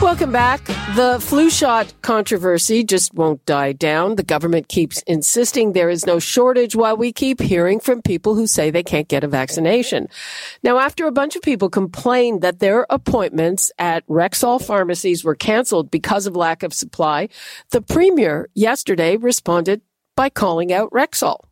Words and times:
Welcome 0.00 0.30
back. 0.30 0.64
The 0.94 1.18
flu 1.20 1.50
shot 1.50 1.92
controversy 2.02 2.84
just 2.84 3.14
won't 3.14 3.44
die 3.46 3.72
down. 3.72 4.14
The 4.14 4.22
government 4.22 4.68
keeps 4.68 5.02
insisting 5.02 5.72
there 5.72 5.90
is 5.90 6.06
no 6.06 6.20
shortage 6.20 6.76
while 6.76 6.96
we 6.96 7.12
keep 7.12 7.40
hearing 7.40 7.80
from 7.80 8.02
people 8.02 8.36
who 8.36 8.46
say 8.46 8.70
they 8.70 8.84
can't 8.84 9.08
get 9.08 9.24
a 9.24 9.28
vaccination. 9.28 10.08
Now, 10.62 10.78
after 10.78 11.06
a 11.06 11.12
bunch 11.12 11.34
of 11.34 11.42
people 11.42 11.68
complained 11.68 12.42
that 12.42 12.60
their 12.60 12.86
appointments 12.88 13.72
at 13.76 14.06
Rexall 14.06 14.64
pharmacies 14.64 15.24
were 15.24 15.34
canceled 15.34 15.90
because 15.90 16.26
of 16.26 16.36
lack 16.36 16.62
of 16.62 16.72
supply, 16.72 17.28
the 17.72 17.82
premier 17.82 18.48
yesterday 18.54 19.16
responded 19.16 19.80
by 20.14 20.28
calling 20.28 20.72
out 20.72 20.92
Rexall. 20.92 21.47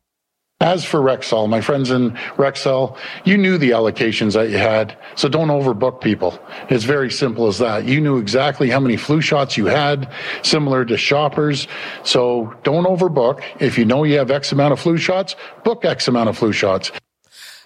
As 0.60 0.86
for 0.86 1.00
Rexall, 1.00 1.50
my 1.50 1.60
friends 1.60 1.90
in 1.90 2.12
Rexall, 2.38 2.96
you 3.24 3.36
knew 3.36 3.58
the 3.58 3.72
allocations 3.72 4.32
that 4.32 4.48
you 4.48 4.56
had, 4.56 4.96
so 5.14 5.28
don't 5.28 5.48
overbook 5.48 6.00
people. 6.00 6.38
It's 6.70 6.84
very 6.84 7.10
simple 7.10 7.46
as 7.46 7.58
that. 7.58 7.84
You 7.84 8.00
knew 8.00 8.16
exactly 8.16 8.70
how 8.70 8.80
many 8.80 8.96
flu 8.96 9.20
shots 9.20 9.58
you 9.58 9.66
had, 9.66 10.10
similar 10.42 10.86
to 10.86 10.96
shoppers, 10.96 11.68
so 12.04 12.54
don't 12.62 12.84
overbook. 12.84 13.42
If 13.60 13.76
you 13.76 13.84
know 13.84 14.04
you 14.04 14.16
have 14.16 14.30
X 14.30 14.50
amount 14.50 14.72
of 14.72 14.80
flu 14.80 14.96
shots, 14.96 15.36
book 15.62 15.84
X 15.84 16.08
amount 16.08 16.30
of 16.30 16.38
flu 16.38 16.52
shots. 16.52 16.90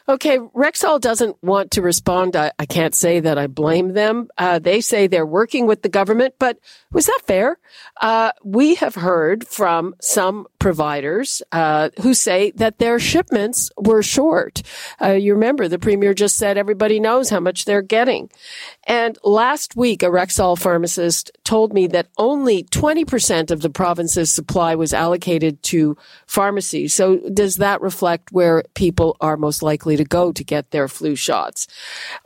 Okay, 0.09 0.39
Rexall 0.39 1.01
doesn't 1.01 1.43
want 1.43 1.73
to 1.73 1.83
respond. 1.83 2.35
I, 2.35 2.53
I 2.59 2.67
can't 2.67 2.95
say 2.95 3.21
that 3.21 3.39
I 3.39 3.47
blame 3.47 3.93
them. 3.93 4.29
Uh, 4.37 4.59
they 4.59 4.81
say 4.81 5.07
they're 5.07 5.27
working 5.27 5.67
with 5.67 5.83
the 5.83 5.89
government, 5.89 6.35
but 6.39 6.59
was 6.93 7.07
that 7.07 7.21
fair? 7.27 7.59
Uh, 8.01 8.33
we 8.43 8.75
have 8.77 8.97
heard 8.97 9.47
from 9.47 9.95
some 10.01 10.47
providers 10.59 11.43
uh, 11.53 11.91
who 12.03 12.15
say 12.15 12.51
that 12.53 12.79
their 12.79 12.99
shipments 12.99 13.71
were 13.77 14.03
short. 14.03 14.63
Uh, 15.01 15.13
you 15.13 15.35
remember 15.35 15.69
the 15.69 15.79
premier 15.79 16.15
just 16.15 16.37
said 16.37 16.59
everybody 16.59 16.99
knows 16.99 17.31
how 17.31 17.41
much 17.41 17.65
they're 17.65 17.83
getting. 17.83 18.31
And 18.91 19.17
last 19.23 19.77
week, 19.77 20.03
a 20.03 20.07
Rexall 20.07 20.59
pharmacist 20.59 21.31
told 21.45 21.73
me 21.73 21.87
that 21.87 22.09
only 22.19 22.65
20% 22.65 23.53
of 23.53 23.63
the 23.63 23.71
province's 23.71 24.33
supply 24.33 24.75
was 24.75 24.93
allocated 24.93 25.63
to 25.63 25.97
pharmacies. 26.27 26.93
So 26.93 27.19
does 27.33 27.59
that 27.59 27.81
reflect 27.83 28.33
where 28.33 28.65
people 28.75 29.17
are 29.21 29.37
most 29.37 29.63
likely 29.63 29.97
to 29.97 30.03
go 30.03 30.33
to 30.33 30.43
get 30.43 30.73
their 30.73 30.89
flu 30.89 31.15
shots? 31.15 31.69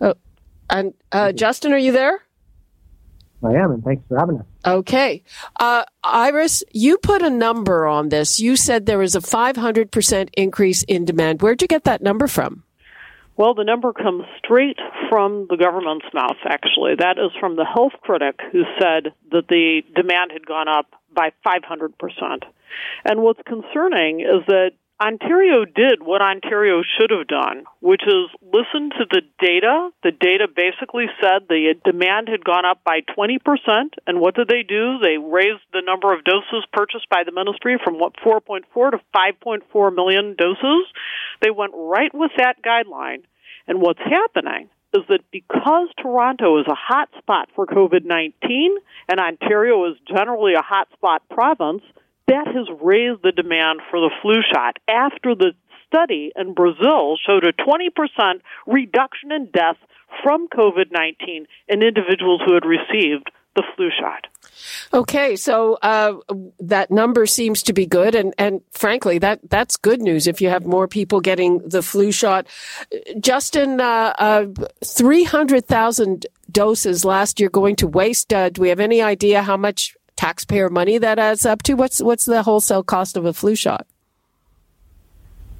Oh, 0.00 0.14
and 0.70 0.94
uh, 1.10 1.32
Justin, 1.32 1.72
are 1.72 1.78
you 1.78 1.92
there? 1.92 2.20
I 3.44 3.52
am, 3.54 3.72
and 3.72 3.84
thanks 3.84 4.02
for 4.08 4.18
having 4.18 4.38
us. 4.38 4.46
Okay. 4.64 5.22
Uh, 5.58 5.84
Iris, 6.04 6.62
you 6.72 6.98
put 6.98 7.22
a 7.22 7.30
number 7.30 7.86
on 7.86 8.08
this. 8.08 8.38
You 8.40 8.56
said 8.56 8.86
there 8.86 8.98
was 8.98 9.14
a 9.14 9.20
500% 9.20 10.28
increase 10.34 10.82
in 10.84 11.04
demand. 11.04 11.42
Where'd 11.42 11.62
you 11.62 11.68
get 11.68 11.84
that 11.84 12.02
number 12.02 12.26
from? 12.26 12.64
Well, 13.36 13.54
the 13.54 13.64
number 13.64 13.92
comes 13.92 14.24
straight 14.38 14.78
from 15.08 15.46
the 15.48 15.56
government's 15.56 16.06
mouth, 16.12 16.36
actually. 16.44 16.94
That 16.98 17.18
is 17.18 17.32
from 17.40 17.56
the 17.56 17.64
health 17.64 17.92
critic 18.02 18.38
who 18.52 18.62
said 18.78 19.14
that 19.30 19.48
the 19.48 19.82
demand 19.94 20.32
had 20.32 20.46
gone 20.46 20.68
up 20.68 20.86
by 21.14 21.30
500%. 21.44 21.90
And 23.04 23.22
what's 23.22 23.40
concerning 23.46 24.20
is 24.20 24.46
that 24.46 24.72
Ontario 25.02 25.64
did 25.64 26.00
what 26.00 26.22
Ontario 26.22 26.82
should 26.82 27.10
have 27.10 27.26
done, 27.26 27.64
which 27.80 28.02
is 28.06 28.30
listen 28.40 28.90
to 28.90 29.04
the 29.10 29.22
data. 29.40 29.90
The 30.04 30.12
data 30.12 30.46
basically 30.46 31.06
said 31.20 31.48
the 31.48 31.74
demand 31.84 32.28
had 32.28 32.44
gone 32.44 32.64
up 32.64 32.84
by 32.84 33.00
20%. 33.00 33.38
And 34.06 34.20
what 34.20 34.36
did 34.36 34.46
they 34.46 34.62
do? 34.62 34.98
They 35.02 35.18
raised 35.18 35.66
the 35.72 35.82
number 35.84 36.14
of 36.14 36.22
doses 36.22 36.64
purchased 36.72 37.08
by 37.10 37.24
the 37.26 37.32
ministry 37.32 37.80
from 37.82 37.98
what 37.98 38.14
4.4 38.24 38.92
to 38.92 39.00
5.4 39.12 39.94
million 39.94 40.36
doses. 40.38 40.86
They 41.40 41.50
went 41.50 41.72
right 41.74 42.14
with 42.14 42.30
that 42.36 42.62
guideline. 42.62 43.24
And 43.66 43.82
what's 43.82 43.98
happening 43.98 44.68
is 44.94 45.02
that 45.08 45.24
because 45.32 45.88
Toronto 46.00 46.60
is 46.60 46.66
a 46.68 46.78
hot 46.78 47.08
spot 47.18 47.48
for 47.56 47.66
COVID 47.66 48.04
19 48.04 48.76
and 49.08 49.18
Ontario 49.18 49.90
is 49.90 49.96
generally 50.06 50.54
a 50.54 50.62
hot 50.62 50.86
spot 50.92 51.22
province, 51.28 51.82
that 52.28 52.46
has 52.46 52.68
raised 52.82 53.22
the 53.22 53.32
demand 53.32 53.80
for 53.90 54.00
the 54.00 54.10
flu 54.22 54.40
shot 54.42 54.78
after 54.88 55.34
the 55.34 55.52
study 55.86 56.32
in 56.36 56.54
Brazil 56.54 57.16
showed 57.24 57.44
a 57.44 57.52
20% 57.52 58.40
reduction 58.66 59.32
in 59.32 59.46
death 59.52 59.76
from 60.22 60.48
COVID 60.48 60.90
19 60.90 61.46
in 61.68 61.82
individuals 61.82 62.40
who 62.44 62.54
had 62.54 62.64
received 62.64 63.30
the 63.54 63.62
flu 63.76 63.90
shot. 63.90 64.26
Okay, 64.94 65.36
so 65.36 65.78
uh, 65.82 66.14
that 66.60 66.90
number 66.90 67.26
seems 67.26 67.62
to 67.64 67.72
be 67.72 67.86
good, 67.86 68.14
and, 68.14 68.34
and 68.38 68.62
frankly, 68.70 69.18
that 69.18 69.40
that's 69.48 69.76
good 69.76 70.00
news 70.00 70.26
if 70.26 70.40
you 70.40 70.48
have 70.48 70.64
more 70.64 70.88
people 70.88 71.20
getting 71.20 71.58
the 71.58 71.82
flu 71.82 72.12
shot. 72.12 72.46
Justin, 73.20 73.80
uh, 73.80 74.14
uh, 74.18 74.46
three 74.84 75.24
hundred 75.24 75.66
thousand 75.66 76.26
doses 76.50 77.04
last 77.04 77.40
year 77.40 77.50
going 77.50 77.76
to 77.76 77.86
waste. 77.86 78.32
Uh, 78.32 78.48
do 78.48 78.62
we 78.62 78.68
have 78.68 78.80
any 78.80 79.02
idea 79.02 79.42
how 79.42 79.56
much 79.56 79.96
taxpayer 80.16 80.68
money 80.68 80.98
that 80.98 81.18
adds 81.18 81.44
up 81.46 81.62
to? 81.64 81.74
What's 81.74 82.00
what's 82.00 82.24
the 82.24 82.42
wholesale 82.42 82.82
cost 82.82 83.16
of 83.16 83.24
a 83.24 83.32
flu 83.32 83.54
shot? 83.54 83.86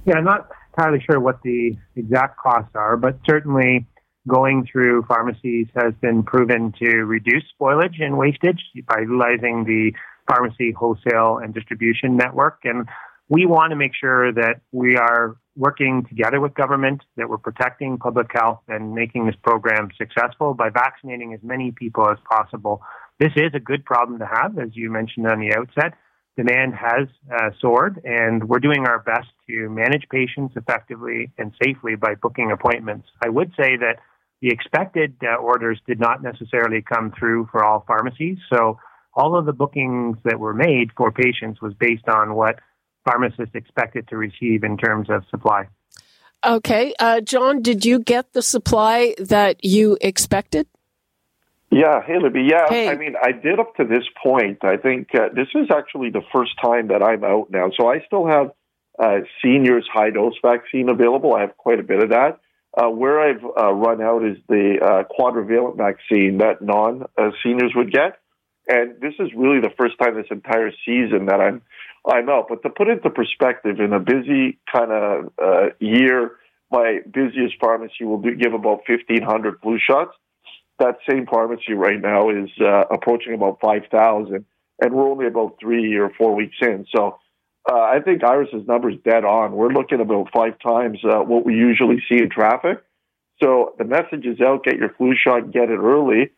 Yeah, 0.04 0.16
I'm 0.16 0.24
not 0.24 0.50
entirely 0.76 1.00
sure 1.04 1.20
what 1.20 1.42
the 1.42 1.76
exact 1.96 2.38
costs 2.38 2.74
are, 2.74 2.96
but 2.96 3.18
certainly 3.26 3.86
going 4.28 4.66
through 4.70 5.04
pharmacies 5.08 5.66
has 5.74 5.94
been 6.00 6.22
proven 6.22 6.72
to 6.78 7.04
reduce 7.04 7.44
spoilage 7.60 8.00
and 8.00 8.16
wastage 8.16 8.60
by 8.86 9.00
utilizing 9.00 9.64
the 9.64 9.92
pharmacy 10.28 10.72
wholesale 10.72 11.38
and 11.42 11.53
distribution 11.53 12.16
network. 12.16 12.60
And 12.65 12.88
we 13.28 13.47
want 13.47 13.71
to 13.71 13.77
make 13.77 13.92
sure 13.98 14.32
that 14.32 14.60
we 14.71 14.97
are 14.97 15.36
working 15.56 16.04
together 16.09 16.41
with 16.41 16.54
government, 16.54 17.03
that 17.16 17.28
we're 17.28 17.38
protecting 17.38 17.98
public 17.98 18.28
health 18.32 18.60
and 18.68 18.94
making 18.94 19.27
this 19.27 19.34
program 19.42 19.88
successful 19.98 20.54
by 20.54 20.71
vaccinating 20.71 21.34
as 21.34 21.41
many 21.42 21.72
people 21.72 22.09
as 22.09 22.18
possible. 22.30 22.82
This 23.18 23.32
is 23.36 23.53
a 23.54 23.60
good 23.60 23.84
problem 23.84 24.18
to 24.18 24.26
have, 24.26 24.59
as 24.59 24.70
you 24.74 24.91
mentioned 24.91 25.26
on 25.26 25.41
the 25.41 25.54
outset. 25.54 25.94
Demand 26.36 26.74
has 26.74 27.09
uh, 27.30 27.50
soared, 27.60 28.00
and 28.04 28.48
we're 28.48 28.59
doing 28.59 28.86
our 28.86 29.00
best 29.00 29.28
to 29.48 29.68
manage 29.68 30.04
patients 30.10 30.54
effectively 30.56 31.30
and 31.36 31.53
safely 31.62 31.94
by 31.94 32.14
booking 32.14 32.50
appointments. 32.50 33.06
I 33.22 33.28
would 33.28 33.50
say 33.50 33.76
that 33.76 33.97
the 34.41 34.48
expected 34.48 35.14
uh, 35.22 35.36
orders 35.36 35.78
did 35.86 36.00
not 36.00 36.22
necessarily 36.22 36.82
come 36.82 37.12
through 37.16 37.48
for 37.53 37.64
all 37.64 37.84
pharmacies. 37.86 38.38
So 38.53 38.78
all 39.15 39.38
of 39.38 39.47
the 39.47 39.53
bookings 39.53 40.16
that 40.24 40.41
were 40.41 40.54
made 40.54 40.91
for 40.97 41.12
patients 41.12 41.60
was 41.60 41.74
based 41.74 42.08
on 42.08 42.34
what 42.34 42.58
pharmacists 43.04 43.54
expected 43.54 44.08
to 44.08 44.16
receive 44.16 44.65
in 44.65 44.76
terms 44.76 45.10
of 45.10 45.24
supply. 45.30 45.68
Okay. 46.44 46.94
Uh, 46.98 47.20
John, 47.20 47.62
did 47.62 47.84
you 47.84 48.00
get 48.00 48.32
the 48.32 48.42
supply 48.42 49.15
that 49.18 49.65
you 49.65 49.97
expected? 50.00 50.66
Yeah, 51.72 52.03
hey 52.07 52.19
Libby. 52.22 52.42
Yeah, 52.51 52.66
hey. 52.69 52.91
I 52.91 52.97
mean, 52.97 53.15
I 53.21 53.33
did 53.33 53.59
up 53.59 53.74
to 53.77 53.84
this 53.84 54.04
point. 54.22 54.59
I 54.63 54.77
think 54.77 55.09
uh, 55.15 55.28
this 55.34 55.48
is 55.54 55.69
actually 55.74 56.10
the 56.10 56.21
first 56.30 56.53
time 56.63 56.89
that 56.89 57.03
I'm 57.03 57.24
out 57.24 57.51
now. 57.51 57.71
So 57.80 57.91
I 57.91 58.04
still 58.07 58.27
have 58.27 58.51
uh, 59.03 59.21
seniors 59.42 59.89
high 59.91 60.10
dose 60.10 60.34
vaccine 60.42 60.91
available. 60.91 61.34
I 61.34 61.41
have 61.41 61.57
quite 61.57 61.80
a 61.80 61.83
bit 61.83 62.03
of 62.03 62.10
that. 62.10 62.41
Uh, 62.77 62.91
where 62.91 63.21
I've 63.21 63.42
uh, 63.42 63.72
run 63.72 64.03
out 64.03 64.22
is 64.22 64.36
the 64.51 64.77
uh, 64.83 65.04
quadrivalent 65.19 65.78
vaccine 65.78 66.39
that 66.39 66.60
non 66.60 67.07
seniors 67.42 67.72
would 67.75 67.91
get, 67.91 68.18
and 68.68 69.01
this 69.01 69.15
is 69.18 69.30
really 69.34 69.60
the 69.60 69.72
first 69.78 69.95
time 69.98 70.15
this 70.15 70.27
entire 70.30 70.72
season 70.84 71.25
that 71.27 71.41
I'm 71.41 71.63
I'm 72.07 72.28
out. 72.28 72.48
But 72.51 72.63
to 72.65 72.68
put 72.68 72.89
it 72.89 72.98
into 72.98 73.09
perspective, 73.09 73.80
in 73.80 73.95
a 73.95 74.01
busy 74.01 74.59
kind 74.71 74.92
of 74.92 75.33
uh, 75.42 75.68
year, 75.78 76.33
my 76.71 76.98
busiest 77.10 77.54
pharmacy 77.59 78.04
will 78.04 78.21
do, 78.21 78.34
give 78.34 78.53
about 78.53 78.83
1,500 78.86 79.59
flu 79.63 79.78
shots 79.78 80.13
that 80.82 80.98
same 81.08 81.26
pharmacy 81.26 81.74
right 81.74 82.00
now 82.00 82.30
is 82.30 82.50
uh, 82.60 82.84
approaching 82.90 83.34
about 83.34 83.58
5,000, 83.60 84.44
and 84.80 84.94
we're 84.94 85.08
only 85.08 85.26
about 85.26 85.56
three 85.60 85.96
or 85.96 86.10
four 86.18 86.34
weeks 86.34 86.56
in. 86.60 86.86
So 86.94 87.18
uh, 87.70 87.80
I 87.80 88.00
think 88.04 88.24
Iris's 88.24 88.66
number 88.66 88.90
is 88.90 88.96
dead 89.04 89.24
on. 89.24 89.52
We're 89.52 89.72
looking 89.72 90.00
about 90.00 90.28
five 90.32 90.58
times 90.58 90.98
uh, 91.04 91.20
what 91.20 91.46
we 91.46 91.54
usually 91.54 92.02
see 92.08 92.18
in 92.18 92.30
traffic. 92.30 92.82
So 93.40 93.74
the 93.78 93.84
message 93.84 94.26
is 94.26 94.40
out: 94.40 94.64
get 94.64 94.76
your 94.76 94.90
flu 94.90 95.14
shot, 95.16 95.52
get 95.52 95.70
it 95.70 95.78
early. 95.78 96.30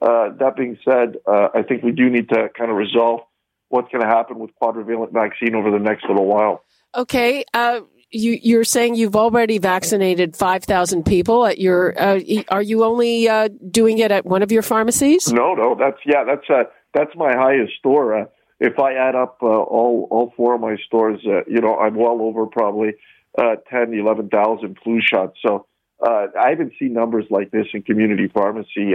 Uh, 0.00 0.30
that 0.40 0.56
being 0.56 0.76
said, 0.84 1.16
uh, 1.26 1.48
I 1.54 1.62
think 1.62 1.84
we 1.84 1.92
do 1.92 2.10
need 2.10 2.28
to 2.30 2.48
kind 2.58 2.70
of 2.70 2.76
resolve 2.76 3.20
what's 3.68 3.90
going 3.92 4.02
to 4.02 4.08
happen 4.08 4.40
with 4.40 4.50
quadrivalent 4.60 5.12
vaccine 5.12 5.54
over 5.54 5.70
the 5.70 5.78
next 5.78 6.04
little 6.08 6.26
while. 6.26 6.64
Okay. 6.94 7.44
Uh, 7.54 7.80
you, 8.12 8.38
you're 8.42 8.64
saying 8.64 8.94
you've 8.94 9.16
already 9.16 9.58
vaccinated 9.58 10.36
5,000 10.36 11.04
people 11.04 11.46
at 11.46 11.58
your, 11.58 12.00
uh, 12.00 12.20
are 12.48 12.62
you 12.62 12.84
only 12.84 13.28
uh, 13.28 13.48
doing 13.70 13.98
it 13.98 14.10
at 14.10 14.26
one 14.26 14.42
of 14.42 14.52
your 14.52 14.62
pharmacies? 14.62 15.32
No, 15.32 15.54
no, 15.54 15.74
that's, 15.78 15.98
yeah, 16.04 16.24
that's, 16.24 16.48
uh, 16.48 16.64
that's 16.94 17.10
my 17.16 17.32
highest 17.34 17.72
store. 17.78 18.16
Uh, 18.16 18.24
if 18.60 18.78
I 18.78 18.94
add 18.94 19.14
up 19.14 19.38
uh, 19.42 19.46
all, 19.46 20.06
all 20.10 20.32
four 20.36 20.54
of 20.54 20.60
my 20.60 20.76
stores, 20.86 21.20
uh, 21.26 21.42
you 21.48 21.60
know, 21.60 21.76
I'm 21.76 21.94
well 21.94 22.18
over 22.20 22.46
probably 22.46 22.90
uh, 23.36 23.56
10, 23.70 23.94
11,000 23.94 24.78
flu 24.84 25.00
shots. 25.00 25.38
So 25.44 25.66
I 26.04 26.50
haven't 26.50 26.72
seen 26.78 26.92
numbers 26.92 27.26
like 27.30 27.50
this 27.50 27.66
in 27.72 27.82
community 27.82 28.28
pharmacy 28.32 28.92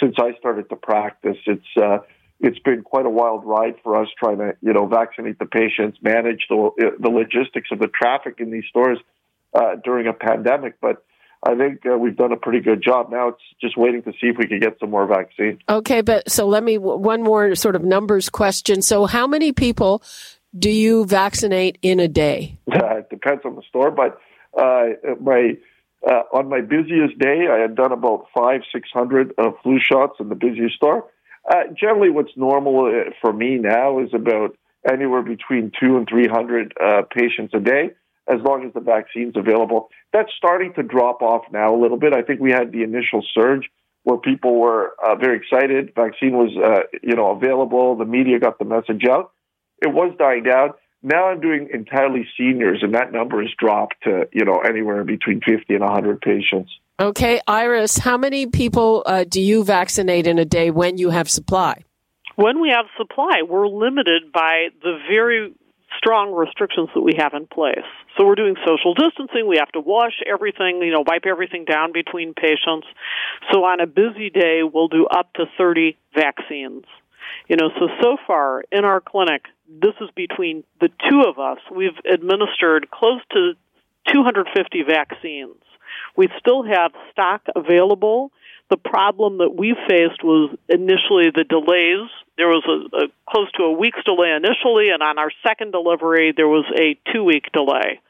since 0.00 0.14
I 0.18 0.32
started 0.38 0.68
to 0.70 0.76
practice. 0.76 1.36
It's, 1.46 2.02
it's 2.42 2.58
been 2.58 2.82
quite 2.82 3.06
a 3.06 3.10
wild 3.10 3.44
ride 3.44 3.76
for 3.82 3.96
us 4.00 4.08
trying 4.18 4.38
to, 4.38 4.54
you 4.60 4.72
know, 4.72 4.86
vaccinate 4.86 5.38
the 5.38 5.46
patients, 5.46 5.98
manage 6.02 6.46
the, 6.50 6.70
the 6.98 7.08
logistics 7.08 7.68
of 7.70 7.78
the 7.78 7.86
traffic 7.86 8.34
in 8.38 8.50
these 8.50 8.64
stores 8.68 8.98
uh, 9.54 9.76
during 9.84 10.08
a 10.08 10.12
pandemic. 10.12 10.74
But 10.80 11.04
I 11.44 11.54
think 11.54 11.86
uh, 11.86 11.96
we've 11.96 12.16
done 12.16 12.32
a 12.32 12.36
pretty 12.36 12.60
good 12.60 12.82
job. 12.82 13.10
Now 13.10 13.28
it's 13.28 13.42
just 13.60 13.76
waiting 13.78 14.02
to 14.02 14.12
see 14.12 14.26
if 14.26 14.36
we 14.38 14.48
can 14.48 14.58
get 14.58 14.76
some 14.80 14.90
more 14.90 15.06
vaccine. 15.06 15.60
Okay, 15.68 16.00
but 16.00 16.30
so 16.30 16.48
let 16.48 16.64
me 16.64 16.78
one 16.78 17.22
more 17.22 17.54
sort 17.54 17.76
of 17.76 17.84
numbers 17.84 18.28
question. 18.28 18.82
So, 18.82 19.06
how 19.06 19.28
many 19.28 19.52
people 19.52 20.02
do 20.56 20.70
you 20.70 21.06
vaccinate 21.06 21.78
in 21.80 22.00
a 22.00 22.08
day? 22.08 22.58
Uh, 22.72 22.96
it 22.98 23.10
depends 23.10 23.42
on 23.44 23.54
the 23.54 23.62
store, 23.68 23.90
but 23.90 24.18
uh, 24.58 24.86
my 25.20 25.56
uh, 26.08 26.22
on 26.32 26.48
my 26.48 26.60
busiest 26.60 27.18
day, 27.18 27.46
I 27.50 27.58
had 27.58 27.76
done 27.76 27.92
about 27.92 28.26
five, 28.34 28.62
six 28.72 28.88
hundred 28.92 29.32
uh, 29.38 29.50
flu 29.62 29.78
shots 29.78 30.14
in 30.20 30.30
the 30.30 30.34
busiest 30.34 30.74
store. 30.76 31.04
Uh, 31.50 31.64
generally, 31.78 32.10
what's 32.10 32.30
normal 32.36 32.86
uh, 32.86 33.10
for 33.20 33.32
me 33.32 33.56
now 33.56 33.98
is 33.98 34.10
about 34.14 34.56
anywhere 34.90 35.22
between 35.22 35.72
two 35.78 35.96
and 35.96 36.08
300 36.08 36.74
uh, 36.80 37.02
patients 37.14 37.52
a 37.54 37.60
day, 37.60 37.90
as 38.28 38.40
long 38.42 38.64
as 38.66 38.72
the 38.74 38.80
vaccine's 38.80 39.36
available. 39.36 39.88
That's 40.12 40.30
starting 40.36 40.72
to 40.74 40.82
drop 40.82 41.22
off 41.22 41.42
now 41.52 41.74
a 41.74 41.78
little 41.80 41.98
bit. 41.98 42.14
I 42.14 42.22
think 42.22 42.40
we 42.40 42.50
had 42.50 42.72
the 42.72 42.82
initial 42.82 43.24
surge 43.34 43.68
where 44.04 44.18
people 44.18 44.60
were 44.60 44.94
uh, 45.04 45.14
very 45.16 45.36
excited. 45.36 45.92
Vaccine 45.94 46.32
was, 46.32 46.50
uh, 46.56 46.82
you 47.02 47.14
know, 47.14 47.30
available. 47.30 47.96
The 47.96 48.04
media 48.04 48.38
got 48.38 48.58
the 48.58 48.64
message 48.64 49.04
out. 49.08 49.32
It 49.80 49.92
was 49.92 50.14
dying 50.18 50.44
down. 50.44 50.70
Now 51.02 51.28
I'm 51.28 51.40
doing 51.40 51.68
entirely 51.72 52.26
seniors, 52.38 52.82
and 52.82 52.94
that 52.94 53.12
number 53.12 53.42
has 53.42 53.50
dropped 53.58 53.96
to, 54.04 54.28
you 54.32 54.44
know, 54.44 54.60
anywhere 54.60 55.02
between 55.04 55.40
50 55.40 55.74
and 55.74 55.82
100 55.82 56.20
patients. 56.20 56.70
Okay, 57.00 57.40
Iris, 57.48 57.98
how 57.98 58.16
many 58.16 58.46
people 58.46 59.02
uh, 59.06 59.24
do 59.24 59.40
you 59.40 59.64
vaccinate 59.64 60.26
in 60.26 60.38
a 60.38 60.44
day 60.44 60.70
when 60.70 60.98
you 60.98 61.10
have 61.10 61.28
supply? 61.28 61.82
When 62.36 62.60
we 62.60 62.70
have 62.70 62.86
supply, 62.96 63.42
we're 63.48 63.66
limited 63.66 64.32
by 64.32 64.68
the 64.82 64.98
very 65.10 65.52
strong 65.98 66.32
restrictions 66.32 66.88
that 66.94 67.00
we 67.00 67.14
have 67.18 67.34
in 67.34 67.46
place. 67.46 67.84
So 68.16 68.26
we're 68.26 68.34
doing 68.34 68.56
social 68.66 68.94
distancing. 68.94 69.46
We 69.48 69.58
have 69.58 69.72
to 69.72 69.80
wash 69.80 70.20
everything, 70.26 70.80
you 70.82 70.92
know, 70.92 71.04
wipe 71.06 71.26
everything 71.26 71.64
down 71.64 71.92
between 71.92 72.34
patients. 72.34 72.86
So 73.50 73.64
on 73.64 73.80
a 73.80 73.86
busy 73.86 74.30
day, 74.30 74.60
we'll 74.62 74.88
do 74.88 75.06
up 75.06 75.32
to 75.34 75.44
30 75.58 75.96
vaccines. 76.14 76.84
You 77.48 77.56
know, 77.56 77.70
so 77.78 77.88
so 78.00 78.16
far 78.26 78.62
in 78.70 78.84
our 78.84 79.00
clinic, 79.00 79.42
this 79.80 79.94
is 80.00 80.10
between 80.14 80.64
the 80.80 80.88
two 81.08 81.22
of 81.26 81.38
us, 81.38 81.58
we've 81.74 81.96
administered 82.10 82.90
close 82.90 83.20
to 83.32 83.52
250 84.12 84.82
vaccines. 84.82 85.56
We 86.16 86.28
still 86.38 86.62
have 86.64 86.92
stock 87.10 87.42
available. 87.54 88.32
The 88.70 88.76
problem 88.76 89.38
that 89.38 89.54
we 89.54 89.74
faced 89.88 90.22
was 90.22 90.56
initially 90.68 91.30
the 91.34 91.44
delays. 91.44 92.08
There 92.36 92.48
was 92.48 92.64
a, 92.66 93.04
a 93.04 93.08
close 93.28 93.50
to 93.52 93.64
a 93.64 93.72
week's 93.72 94.02
delay 94.04 94.32
initially, 94.36 94.90
and 94.90 95.02
on 95.02 95.18
our 95.18 95.30
second 95.46 95.72
delivery, 95.72 96.32
there 96.36 96.48
was 96.48 96.64
a 96.78 96.98
two 97.12 97.24
week 97.24 97.44
delay. 97.52 98.00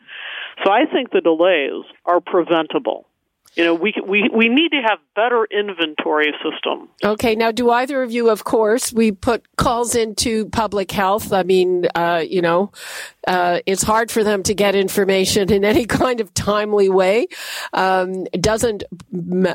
So 0.65 0.71
I 0.71 0.87
think 0.87 1.11
the 1.11 1.21
delays 1.21 1.85
are 2.05 2.21
preventable. 2.21 3.07
You 3.55 3.65
know, 3.65 3.75
we, 3.75 3.93
we, 4.07 4.31
we 4.35 4.49
need 4.49 4.71
to 4.71 4.81
have 4.81 4.99
better 5.15 5.47
inventory 5.51 6.33
system. 6.43 6.89
Okay. 7.05 7.35
Now, 7.35 7.53
do 7.53 7.71
either 7.71 8.03
of 8.03 8.11
you, 8.11 8.31
of 8.31 8.45
course, 8.45 8.93
we 8.93 9.13
put 9.13 9.45
calls 9.57 9.95
into 9.95 10.49
public 10.49 10.91
health. 10.91 11.33
I 11.33 11.43
mean, 11.43 11.87
uh, 11.95 12.25
you 12.27 12.41
know, 12.41 12.73
uh, 13.27 13.61
it's 13.67 13.83
hard 13.83 14.11
for 14.11 14.25
them 14.25 14.43
to 14.45 14.55
get 14.55 14.75
information 14.75 15.53
in 15.53 15.65
any 15.65 15.85
kind 16.03 16.21
of 16.21 16.33
timely 16.33 16.89
way. 16.89 17.27
Um, 17.75 18.27
it 18.33 18.41
doesn't 18.41 18.85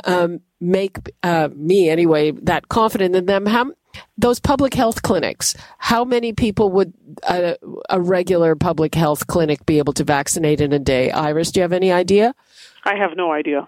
um, 0.04 0.42
make 0.62 0.98
uh, 1.24 1.50
me 1.56 1.90
anyway 1.90 2.32
that 2.32 2.70
confident 2.70 3.16
in 3.16 3.26
them. 3.26 3.48
How, 3.48 3.72
those 4.18 4.40
public 4.40 4.74
health 4.74 5.02
clinics, 5.02 5.56
how 5.78 6.06
many 6.06 6.34
people 6.34 6.72
would 6.72 6.94
a, 7.28 7.58
a 7.90 8.00
regular 8.00 8.56
public 8.56 8.94
health 8.96 9.28
clinic 9.28 9.66
be 9.66 9.80
able 9.80 9.94
to 9.94 10.04
vaccinate 10.04 10.62
in 10.62 10.74
a 10.74 10.80
day? 10.80 11.10
Iris, 11.12 11.52
do 11.52 11.60
you 11.60 11.64
have 11.64 11.74
any 11.74 11.92
idea? 11.92 12.36
I 12.84 12.96
have 12.96 13.18
no 13.18 13.32
idea. 13.32 13.68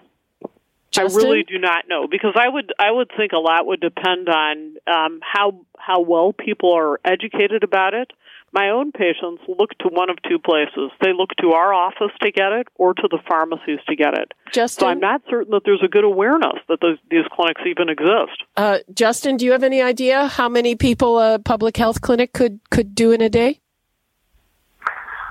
Justin? 0.90 1.20
I 1.20 1.24
really 1.24 1.42
do 1.44 1.58
not 1.58 1.88
know 1.88 2.06
because 2.08 2.34
I 2.34 2.48
would 2.48 2.72
I 2.78 2.90
would 2.90 3.10
think 3.16 3.32
a 3.32 3.38
lot 3.38 3.66
would 3.66 3.80
depend 3.80 4.28
on 4.28 4.76
um, 4.86 5.20
how 5.22 5.64
how 5.78 6.00
well 6.00 6.32
people 6.32 6.72
are 6.72 7.00
educated 7.04 7.62
about 7.62 7.94
it. 7.94 8.12
My 8.52 8.70
own 8.70 8.90
patients 8.90 9.42
look 9.46 9.70
to 9.78 9.88
one 9.88 10.10
of 10.10 10.16
two 10.28 10.38
places. 10.40 10.90
They 11.00 11.12
look 11.12 11.30
to 11.40 11.52
our 11.52 11.72
office 11.72 12.10
to 12.20 12.32
get 12.32 12.50
it 12.50 12.66
or 12.74 12.94
to 12.94 13.08
the 13.08 13.18
pharmacies 13.28 13.78
to 13.88 13.94
get 13.94 14.14
it. 14.18 14.32
Justin? 14.52 14.80
So 14.80 14.88
I'm 14.88 14.98
not 14.98 15.22
certain 15.30 15.52
that 15.52 15.62
there's 15.64 15.82
a 15.84 15.88
good 15.88 16.02
awareness 16.02 16.58
that 16.68 16.80
those, 16.80 16.98
these 17.10 17.24
clinics 17.32 17.62
even 17.64 17.88
exist. 17.88 18.42
Uh, 18.56 18.78
Justin, 18.92 19.36
do 19.36 19.44
you 19.44 19.52
have 19.52 19.62
any 19.62 19.80
idea 19.80 20.26
how 20.26 20.48
many 20.48 20.74
people 20.74 21.20
a 21.20 21.38
public 21.38 21.76
health 21.76 22.00
clinic 22.00 22.32
could, 22.32 22.58
could 22.70 22.92
do 22.94 23.12
in 23.12 23.20
a 23.20 23.28
day? 23.28 23.59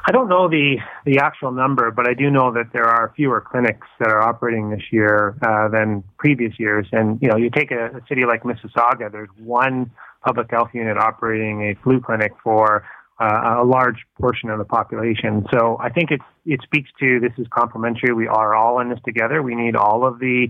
I 0.05 0.11
don't 0.11 0.29
know 0.29 0.47
the 0.47 0.77
the 1.05 1.19
actual 1.19 1.51
number, 1.51 1.91
but 1.91 2.07
I 2.07 2.13
do 2.13 2.29
know 2.29 2.51
that 2.53 2.71
there 2.73 2.87
are 2.87 3.13
fewer 3.15 3.41
clinics 3.41 3.87
that 3.99 4.09
are 4.09 4.21
operating 4.21 4.69
this 4.69 4.83
year 4.91 5.37
uh, 5.41 5.67
than 5.69 6.03
previous 6.17 6.53
years. 6.57 6.87
And 6.91 7.21
you 7.21 7.27
know, 7.27 7.37
you 7.37 7.49
take 7.49 7.71
a, 7.71 7.87
a 7.87 8.01
city 8.07 8.25
like 8.25 8.43
Mississauga, 8.43 9.11
there's 9.11 9.29
one 9.37 9.91
public 10.25 10.49
health 10.51 10.69
unit 10.73 10.97
operating 10.97 11.61
a 11.63 11.75
flu 11.83 11.99
clinic 11.99 12.33
for 12.43 12.85
uh, 13.19 13.57
a 13.61 13.65
large 13.65 14.05
portion 14.19 14.49
of 14.49 14.59
the 14.59 14.65
population. 14.65 15.45
So 15.51 15.77
I 15.79 15.89
think 15.89 16.11
it 16.11 16.21
it 16.45 16.61
speaks 16.63 16.89
to 16.99 17.19
this 17.19 17.33
is 17.37 17.47
complementary. 17.49 18.13
We 18.13 18.27
are 18.27 18.55
all 18.55 18.79
in 18.79 18.89
this 18.89 18.99
together. 19.05 19.41
We 19.41 19.55
need 19.55 19.75
all 19.75 20.07
of 20.07 20.19
the 20.19 20.47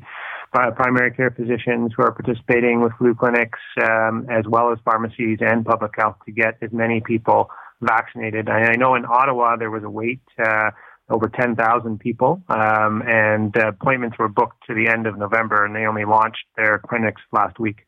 uh, 0.53 0.71
primary 0.71 1.11
care 1.11 1.31
physicians 1.31 1.91
who 1.95 2.03
are 2.03 2.11
participating 2.11 2.81
with 2.81 2.93
flu 2.97 3.15
clinics, 3.15 3.59
um, 3.83 4.27
as 4.29 4.45
well 4.47 4.71
as 4.71 4.79
pharmacies 4.85 5.39
and 5.41 5.65
public 5.65 5.91
health, 5.97 6.17
to 6.25 6.31
get 6.31 6.57
as 6.61 6.71
many 6.71 7.01
people 7.01 7.49
vaccinated. 7.81 8.49
I, 8.49 8.71
I 8.71 8.75
know 8.75 8.95
in 8.95 9.05
Ottawa 9.05 9.55
there 9.55 9.71
was 9.71 9.83
a 9.83 9.89
wait. 9.89 10.21
Uh, 10.43 10.71
over 11.09 11.27
10,000 11.27 11.99
people, 11.99 12.41
um, 12.49 13.01
and 13.07 13.57
uh, 13.57 13.69
appointments 13.69 14.17
were 14.19 14.27
booked 14.27 14.57
to 14.67 14.75
the 14.75 14.87
end 14.87 15.07
of 15.07 15.17
November, 15.17 15.65
and 15.65 15.75
they 15.75 15.85
only 15.85 16.05
launched 16.05 16.45
their 16.55 16.79
clinics 16.87 17.21
last 17.31 17.59
week. 17.59 17.87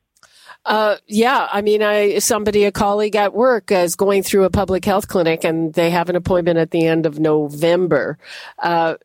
Uh, 0.65 0.98
yeah, 1.07 1.48
I 1.51 1.62
mean, 1.62 1.81
I 1.81 2.19
somebody, 2.19 2.65
a 2.65 2.71
colleague 2.71 3.15
at 3.15 3.33
work, 3.33 3.71
is 3.71 3.95
going 3.95 4.21
through 4.21 4.43
a 4.43 4.50
public 4.50 4.86
health 4.86 5.07
clinic, 5.07 5.43
and 5.43 5.74
they 5.74 5.89
have 5.89 6.10
an 6.10 6.15
appointment 6.15 6.60
at 6.60 6.71
the 6.71 6.86
end 6.86 7.05
of 7.05 7.19
November. 7.19 8.19
Uh, 8.60 8.95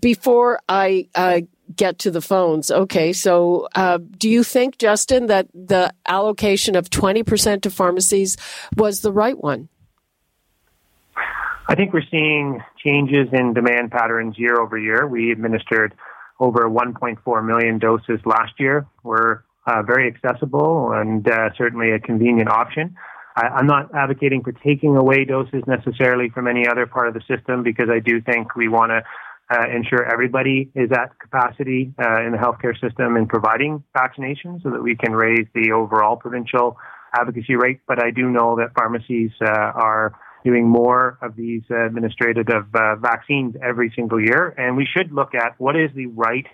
before 0.00 0.60
I 0.68 1.08
uh, 1.14 1.40
get 1.74 1.98
to 2.00 2.10
the 2.10 2.22
phones, 2.22 2.70
okay. 2.70 3.12
So, 3.12 3.68
uh, 3.74 3.98
do 4.16 4.28
you 4.28 4.42
think, 4.42 4.78
Justin, 4.78 5.26
that 5.26 5.48
the 5.52 5.92
allocation 6.08 6.76
of 6.76 6.88
twenty 6.88 7.22
percent 7.22 7.62
to 7.64 7.70
pharmacies 7.70 8.38
was 8.76 9.00
the 9.00 9.12
right 9.12 9.38
one? 9.38 9.68
I 11.68 11.74
think 11.74 11.92
we're 11.92 12.02
seeing 12.10 12.60
changes 12.84 13.28
in 13.32 13.54
demand 13.54 13.92
patterns 13.92 14.36
year 14.36 14.60
over 14.60 14.76
year. 14.76 15.06
We 15.06 15.30
administered 15.30 15.94
over 16.40 16.68
1.4 16.68 17.46
million 17.46 17.78
doses 17.78 18.20
last 18.24 18.52
year. 18.58 18.86
We're 19.04 19.42
uh, 19.66 19.82
very 19.82 20.08
accessible 20.08 20.92
and 20.92 21.26
uh, 21.28 21.50
certainly 21.56 21.92
a 21.92 22.00
convenient 22.00 22.48
option. 22.48 22.96
I, 23.36 23.60
am 23.60 23.66
not 23.66 23.94
advocating 23.94 24.42
for 24.42 24.52
taking 24.52 24.96
away 24.96 25.24
doses 25.24 25.62
necessarily 25.66 26.30
from 26.30 26.48
any 26.48 26.66
other 26.66 26.86
part 26.86 27.08
of 27.08 27.14
the 27.14 27.22
system 27.28 27.62
because 27.62 27.88
I 27.88 28.00
do 28.00 28.20
think 28.20 28.56
we 28.56 28.68
want 28.68 28.90
to 28.90 29.02
uh, 29.56 29.66
ensure 29.74 30.04
everybody 30.04 30.70
is 30.74 30.90
at 30.92 31.18
capacity 31.18 31.94
uh, 32.02 32.22
in 32.24 32.32
the 32.32 32.38
healthcare 32.38 32.78
system 32.80 33.16
in 33.16 33.26
providing 33.26 33.82
vaccinations 33.96 34.62
so 34.62 34.70
that 34.70 34.82
we 34.82 34.96
can 34.96 35.12
raise 35.12 35.46
the 35.54 35.72
overall 35.72 36.16
provincial 36.16 36.76
advocacy 37.14 37.54
rate. 37.54 37.80
But 37.86 38.02
I 38.02 38.10
do 38.10 38.28
know 38.30 38.56
that 38.56 38.72
pharmacies 38.74 39.30
uh, 39.40 39.48
are 39.48 40.14
doing 40.44 40.68
more 40.68 41.18
of 41.22 41.36
these 41.36 41.62
administrative 41.70 42.46
uh, 42.48 42.96
vaccines 42.96 43.54
every 43.62 43.92
single 43.94 44.20
year, 44.20 44.54
and 44.58 44.76
we 44.76 44.86
should 44.86 45.12
look 45.12 45.34
at 45.34 45.54
what 45.58 45.76
is 45.76 45.90
the 45.94 46.06
right 46.06 46.46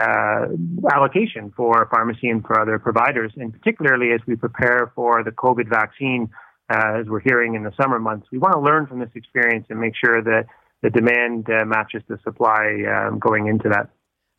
uh, 0.00 0.46
allocation 0.92 1.52
for 1.56 1.88
pharmacy 1.90 2.28
and 2.28 2.44
for 2.44 2.60
other 2.60 2.78
providers, 2.78 3.32
and 3.36 3.52
particularly 3.52 4.12
as 4.12 4.20
we 4.26 4.36
prepare 4.36 4.92
for 4.94 5.24
the 5.24 5.30
COVID 5.30 5.68
vaccine, 5.68 6.30
uh, 6.70 7.00
as 7.00 7.06
we're 7.06 7.20
hearing 7.20 7.54
in 7.54 7.64
the 7.64 7.72
summer 7.80 7.98
months, 7.98 8.26
we 8.30 8.38
want 8.38 8.54
to 8.54 8.60
learn 8.60 8.86
from 8.86 9.00
this 9.00 9.10
experience 9.14 9.66
and 9.70 9.80
make 9.80 9.94
sure 9.96 10.22
that 10.22 10.44
the 10.82 10.90
demand 10.90 11.48
uh, 11.50 11.64
matches 11.64 12.02
the 12.08 12.18
supply 12.22 12.76
um, 12.86 13.18
going 13.18 13.48
into 13.48 13.68
that. 13.68 13.90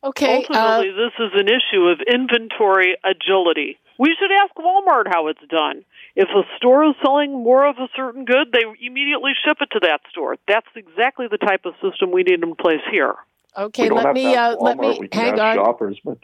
Okay. 0.03 0.45
Ultimately, 0.49 0.89
uh, 0.91 0.95
this 0.95 1.13
is 1.19 1.31
an 1.33 1.47
issue 1.47 1.87
of 1.87 1.99
inventory 2.07 2.95
agility. 3.03 3.77
We 3.99 4.15
should 4.17 4.31
ask 4.31 4.55
Walmart 4.55 5.07
how 5.13 5.27
it's 5.27 5.45
done. 5.49 5.83
If 6.15 6.29
a 6.29 6.43
store 6.55 6.85
is 6.85 6.95
selling 7.03 7.33
more 7.43 7.67
of 7.67 7.75
a 7.77 7.89
certain 7.97 8.23
good, 8.23 8.47
they 8.53 8.61
immediately 8.81 9.33
ship 9.45 9.57
it 9.59 9.69
to 9.73 9.79
that 9.81 9.99
store. 10.09 10.37
That's 10.47 10.67
exactly 10.73 11.27
the 11.29 11.37
type 11.37 11.65
of 11.65 11.73
system 11.81 12.11
we 12.11 12.23
need 12.23 12.41
in 12.41 12.55
place 12.55 12.79
here. 12.89 13.15
Okay, 13.57 13.89
let 13.91 14.13
me 14.13 14.35
uh, 14.35 14.55
let 14.55 14.77
me 14.77 15.01
hang 15.11 15.37
on. 15.37 15.55
Shoppers, 15.55 15.99
but 16.05 16.17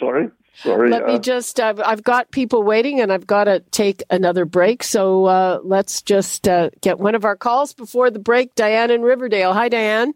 sorry, 0.00 0.30
sorry. 0.56 0.90
Let 0.90 1.04
uh, 1.04 1.06
me 1.06 1.18
just. 1.20 1.60
Uh, 1.60 1.74
I've 1.84 2.02
got 2.02 2.32
people 2.32 2.64
waiting, 2.64 3.00
and 3.00 3.12
I've 3.12 3.28
got 3.28 3.44
to 3.44 3.60
take 3.60 4.02
another 4.10 4.44
break. 4.44 4.82
So 4.82 5.26
uh, 5.26 5.60
let's 5.62 6.02
just 6.02 6.48
uh, 6.48 6.70
get 6.80 6.98
one 6.98 7.14
of 7.14 7.24
our 7.24 7.36
calls 7.36 7.74
before 7.74 8.10
the 8.10 8.18
break. 8.18 8.56
Diane 8.56 8.90
in 8.90 9.02
Riverdale. 9.02 9.52
Hi, 9.52 9.68
Diane. 9.68 10.14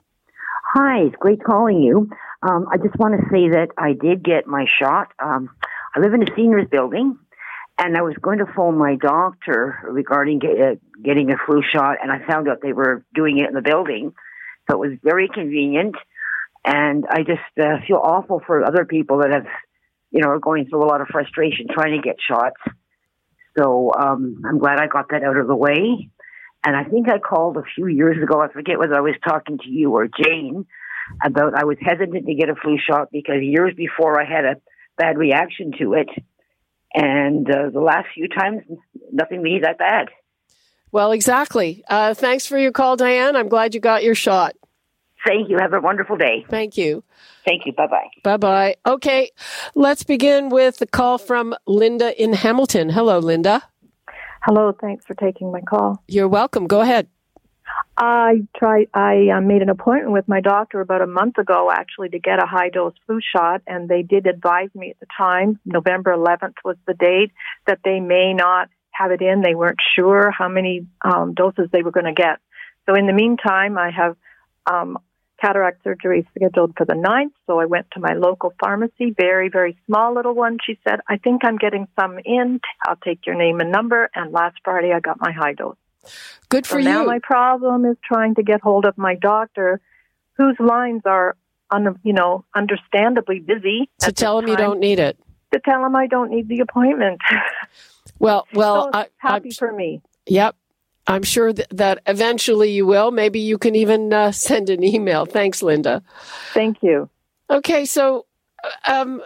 Hi, 0.73 1.02
it's 1.02 1.16
great 1.21 1.44
calling 1.44 1.80
you. 1.80 2.11
Um, 2.42 2.66
I 2.73 2.76
just 2.76 2.97
want 2.99 3.14
to 3.14 3.25
say 3.30 3.49
that 3.50 3.68
I 3.78 3.92
did 3.92 4.25
get 4.25 4.49
my 4.49 4.66
shot. 4.66 5.12
Um, 5.21 5.50
I 5.94 6.00
live 6.00 6.14
in 6.14 6.22
a 6.22 6.36
seniors 6.36 6.66
building, 6.70 7.18
and 7.78 7.96
I 7.96 8.02
was 8.02 8.14
going 8.20 8.38
to 8.38 8.46
phone 8.56 8.76
my 8.78 8.96
doctor 8.96 9.78
regarding 9.88 10.40
get, 10.40 10.60
uh, 10.60 10.74
getting 11.02 11.30
a 11.30 11.36
flu 11.46 11.62
shot, 11.62 11.98
and 12.02 12.10
I 12.10 12.24
found 12.26 12.48
out 12.48 12.58
they 12.62 12.72
were 12.72 13.04
doing 13.14 13.38
it 13.38 13.48
in 13.48 13.54
the 13.54 13.62
building. 13.62 14.12
So 14.68 14.82
it 14.82 14.88
was 14.88 14.98
very 15.02 15.28
convenient. 15.28 15.94
And 16.64 17.04
I 17.08 17.18
just 17.18 17.40
uh, 17.60 17.84
feel 17.86 18.00
awful 18.02 18.40
for 18.46 18.64
other 18.64 18.84
people 18.86 19.18
that 19.18 19.30
have, 19.32 19.46
you 20.10 20.20
know, 20.20 20.30
are 20.30 20.38
going 20.38 20.66
through 20.66 20.82
a 20.82 20.88
lot 20.88 21.00
of 21.02 21.08
frustration 21.08 21.66
trying 21.70 22.00
to 22.00 22.02
get 22.02 22.16
shots. 22.26 22.56
So 23.58 23.92
um, 23.92 24.42
I'm 24.48 24.58
glad 24.58 24.80
I 24.80 24.86
got 24.86 25.10
that 25.10 25.22
out 25.22 25.36
of 25.36 25.46
the 25.46 25.54
way. 25.54 26.08
And 26.66 26.74
I 26.74 26.84
think 26.84 27.08
I 27.10 27.18
called 27.18 27.58
a 27.58 27.62
few 27.74 27.86
years 27.86 28.16
ago. 28.22 28.40
I 28.40 28.50
forget 28.50 28.78
whether 28.78 28.94
I 28.94 29.00
was 29.00 29.14
talking 29.26 29.58
to 29.58 29.68
you 29.68 29.92
or 29.92 30.08
Jane 30.08 30.64
about 31.22 31.52
I 31.54 31.64
was 31.64 31.76
hesitant 31.80 32.26
to 32.26 32.34
get 32.34 32.48
a 32.48 32.54
flu 32.54 32.78
shot 32.78 33.08
because 33.12 33.42
years 33.42 33.74
before 33.76 34.18
I 34.18 34.24
had 34.24 34.46
a 34.46 34.56
bad 34.96 35.18
reaction 35.18 35.72
to 35.78 35.94
it. 35.94 36.08
And 36.94 37.50
uh, 37.50 37.70
the 37.72 37.80
last 37.80 38.06
few 38.14 38.28
times, 38.28 38.62
nothing 39.12 39.42
really 39.42 39.60
that 39.60 39.78
bad. 39.78 40.08
Well, 40.92 41.10
exactly. 41.10 41.82
Uh, 41.88 42.14
thanks 42.14 42.46
for 42.46 42.56
your 42.56 42.70
call, 42.70 42.96
Diane. 42.96 43.34
I'm 43.34 43.48
glad 43.48 43.74
you 43.74 43.80
got 43.80 44.04
your 44.04 44.14
shot. 44.14 44.54
Thank 45.26 45.48
you. 45.48 45.56
Have 45.58 45.72
a 45.72 45.80
wonderful 45.80 46.16
day. 46.16 46.44
Thank 46.48 46.76
you. 46.76 47.02
Thank 47.44 47.66
you. 47.66 47.72
Bye 47.72 47.86
bye. 47.86 48.08
Bye 48.22 48.36
bye. 48.36 48.76
Okay, 48.86 49.30
let's 49.74 50.04
begin 50.04 50.50
with 50.50 50.78
the 50.78 50.86
call 50.86 51.18
from 51.18 51.54
Linda 51.66 52.20
in 52.22 52.32
Hamilton. 52.32 52.90
Hello, 52.90 53.18
Linda. 53.18 53.62
Hello. 54.42 54.72
Thanks 54.78 55.04
for 55.04 55.14
taking 55.14 55.50
my 55.50 55.62
call. 55.62 56.02
You're 56.06 56.28
welcome. 56.28 56.66
Go 56.66 56.80
ahead. 56.80 57.08
I 57.96 58.42
tried. 58.56 58.88
I 58.92 59.28
uh, 59.36 59.40
made 59.40 59.62
an 59.62 59.68
appointment 59.68 60.12
with 60.12 60.26
my 60.26 60.40
doctor 60.40 60.80
about 60.80 61.00
a 61.00 61.06
month 61.06 61.38
ago, 61.38 61.70
actually, 61.72 62.08
to 62.10 62.18
get 62.18 62.42
a 62.42 62.46
high 62.46 62.68
dose 62.68 62.94
flu 63.06 63.20
shot, 63.34 63.62
and 63.66 63.88
they 63.88 64.02
did 64.02 64.26
advise 64.26 64.70
me 64.74 64.90
at 64.90 65.00
the 65.00 65.06
time, 65.16 65.60
November 65.64 66.12
11th 66.12 66.56
was 66.64 66.76
the 66.86 66.94
date, 66.94 67.30
that 67.66 67.80
they 67.84 68.00
may 68.00 68.34
not 68.34 68.68
have 68.90 69.12
it 69.12 69.22
in. 69.22 69.42
They 69.42 69.54
weren't 69.54 69.78
sure 69.94 70.32
how 70.32 70.48
many 70.48 70.86
um, 71.02 71.34
doses 71.34 71.68
they 71.72 71.82
were 71.82 71.92
going 71.92 72.06
to 72.06 72.12
get. 72.12 72.40
So 72.86 72.96
in 72.96 73.06
the 73.06 73.12
meantime, 73.12 73.78
I 73.78 73.90
have 73.90 74.16
um, 74.66 74.98
cataract 75.40 75.84
surgery 75.84 76.26
scheduled 76.36 76.72
for 76.76 76.84
the 76.84 76.94
9th, 76.94 77.32
so 77.46 77.60
I 77.60 77.66
went 77.66 77.86
to 77.92 78.00
my 78.00 78.14
local 78.14 78.54
pharmacy, 78.60 79.14
very, 79.16 79.50
very 79.50 79.78
small 79.86 80.14
little 80.14 80.34
one. 80.34 80.58
She 80.66 80.78
said, 80.88 81.00
I 81.08 81.18
think 81.18 81.44
I'm 81.44 81.58
getting 81.58 81.86
some 81.98 82.18
in. 82.24 82.60
I'll 82.84 82.96
take 82.96 83.24
your 83.24 83.36
name 83.36 83.60
and 83.60 83.70
number. 83.70 84.10
And 84.16 84.32
last 84.32 84.56
Friday, 84.64 84.92
I 84.92 84.98
got 84.98 85.20
my 85.20 85.30
high 85.30 85.52
dose. 85.52 85.76
Good 86.49 86.66
for 86.66 86.75
so 86.75 86.78
you. 86.78 86.84
Now 86.84 87.04
my 87.04 87.18
problem 87.23 87.84
is 87.84 87.96
trying 88.04 88.34
to 88.37 88.42
get 88.42 88.61
hold 88.61 88.84
of 88.84 88.96
my 88.99 89.14
doctor, 89.14 89.80
whose 90.37 90.56
lines 90.58 91.02
are, 91.04 91.37
un, 91.70 91.99
you 92.02 92.12
know, 92.12 92.44
understandably 92.54 93.40
busy. 93.40 93.88
To 94.00 94.12
tell 94.12 94.38
him 94.38 94.49
you 94.49 94.56
don't 94.56 94.80
need 94.80 94.99
it. 94.99 95.18
To 95.52 95.61
tell 95.61 95.84
him 95.84 95.94
I 95.94 96.06
don't 96.06 96.30
need 96.30 96.49
the 96.49 96.61
appointment. 96.61 97.20
Well, 98.18 98.46
well, 98.52 98.84
so 98.84 98.90
I, 98.99 99.06
happy 99.18 99.49
I'm, 99.49 99.54
for 99.54 99.73
me. 99.73 100.00
Yep, 100.26 100.56
I'm 101.06 101.23
sure 101.23 101.52
that, 101.52 101.66
that 101.70 102.02
eventually 102.06 102.70
you 102.70 102.87
will. 102.87 103.11
Maybe 103.11 103.40
you 103.40 103.58
can 103.58 103.75
even 103.75 104.12
uh, 104.12 104.32
send 104.49 104.70
an 104.70 104.82
email. 104.82 105.26
Thanks, 105.26 105.62
Linda. 105.62 106.02
Thank 106.52 106.82
you. 106.82 107.11
Okay, 107.50 107.84
so 107.84 108.26
um, 108.87 109.23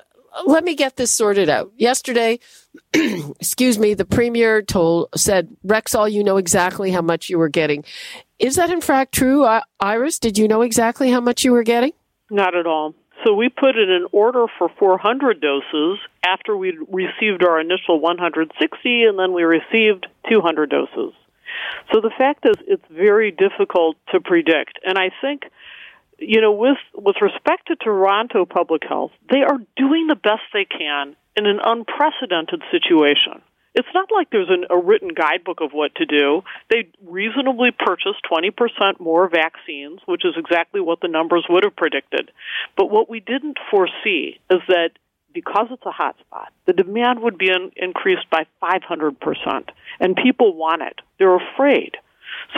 let 0.47 0.65
me 0.65 0.75
get 0.75 0.97
this 0.97 1.11
sorted 1.11 1.49
out. 1.49 1.73
Yesterday, 1.77 2.41
excuse 2.93 3.79
me, 3.79 3.95
the 3.95 4.05
premier 4.05 4.63
told 4.63 5.09
said 5.17 5.49
Rexall, 5.67 6.11
you 6.11 6.25
know 6.25 6.37
exactly 6.37 6.91
how 6.91 7.03
much 7.03 7.29
you 7.29 7.39
were 7.39 7.49
getting. 7.49 7.85
Is 8.39 8.57
that 8.57 8.71
in 8.71 8.81
fact 8.81 9.13
true, 9.13 9.47
Iris? 9.81 10.19
Did 10.19 10.39
you 10.39 10.49
know 10.49 10.63
exactly 10.63 11.11
how 11.11 11.21
much 11.21 11.45
you 11.45 11.53
were 11.53 11.65
getting? 11.65 11.93
Not 12.31 12.55
at 12.55 12.67
all. 12.67 12.95
So 13.25 13.35
we 13.35 13.49
put 13.49 13.77
in 13.77 13.91
an 13.91 14.07
order 14.13 14.47
for 14.59 14.69
400 14.79 15.41
doses 15.41 15.99
after 16.25 16.57
we 16.57 16.79
received 16.89 17.43
our 17.43 17.61
initial 17.61 18.01
160, 18.01 19.05
and 19.05 19.19
then 19.19 19.33
we 19.33 19.43
received 19.43 20.07
200 20.31 20.71
doses. 20.71 21.15
So 21.93 22.01
the 22.01 22.13
fact 22.17 22.47
is, 22.47 22.57
it's 22.67 22.85
very 22.91 23.33
difficult 23.33 23.97
to 24.13 24.21
predict. 24.21 24.79
And 24.85 24.97
I 24.97 25.11
think, 25.21 25.43
you 26.19 26.41
know, 26.41 26.53
with, 26.53 26.79
with 26.95 27.17
respect 27.21 27.69
to 27.69 27.77
Toronto 27.77 28.45
Public 28.45 28.83
Health, 28.89 29.13
they 29.31 29.43
are 29.43 29.59
doing 29.77 30.07
the 30.09 30.17
best 30.17 30.43
they 30.53 30.65
can 30.65 31.17
in 31.37 31.47
an 31.47 31.61
unprecedented 31.63 32.63
situation. 32.71 33.43
It's 33.75 33.89
not 33.95 34.09
like 34.13 34.31
there's 34.31 34.51
an, 34.51 34.65
a 34.71 34.77
written 34.77 35.11
guidebook 35.15 35.61
of 35.61 35.71
what 35.73 35.95
to 35.97 36.07
do. 36.07 36.43
They 36.69 36.89
reasonably 37.07 37.71
purchased 37.71 38.19
20% 38.31 38.99
more 38.99 39.29
vaccines, 39.29 40.01
which 40.07 40.25
is 40.25 40.35
exactly 40.37 40.81
what 40.81 41.01
the 41.01 41.09
numbers 41.09 41.47
would 41.49 41.65
have 41.65 41.77
predicted. 41.77 42.33
But 42.77 42.91
what 42.91 43.09
we 43.09 43.21
didn't 43.21 43.59
foresee 43.71 44.41
is 44.51 44.61
that 44.69 44.91
because 45.33 45.69
it's 45.71 45.85
a 45.87 45.91
hotspot, 45.91 46.47
the 46.67 46.73
demand 46.73 47.21
would 47.21 47.39
be 47.39 47.51
in, 47.51 47.71
increased 47.77 48.29
by 48.31 48.47
500%. 48.61 49.69
And 50.01 50.17
people 50.17 50.57
want 50.57 50.83
it. 50.83 51.01
They're 51.19 51.37
afraid. 51.37 51.97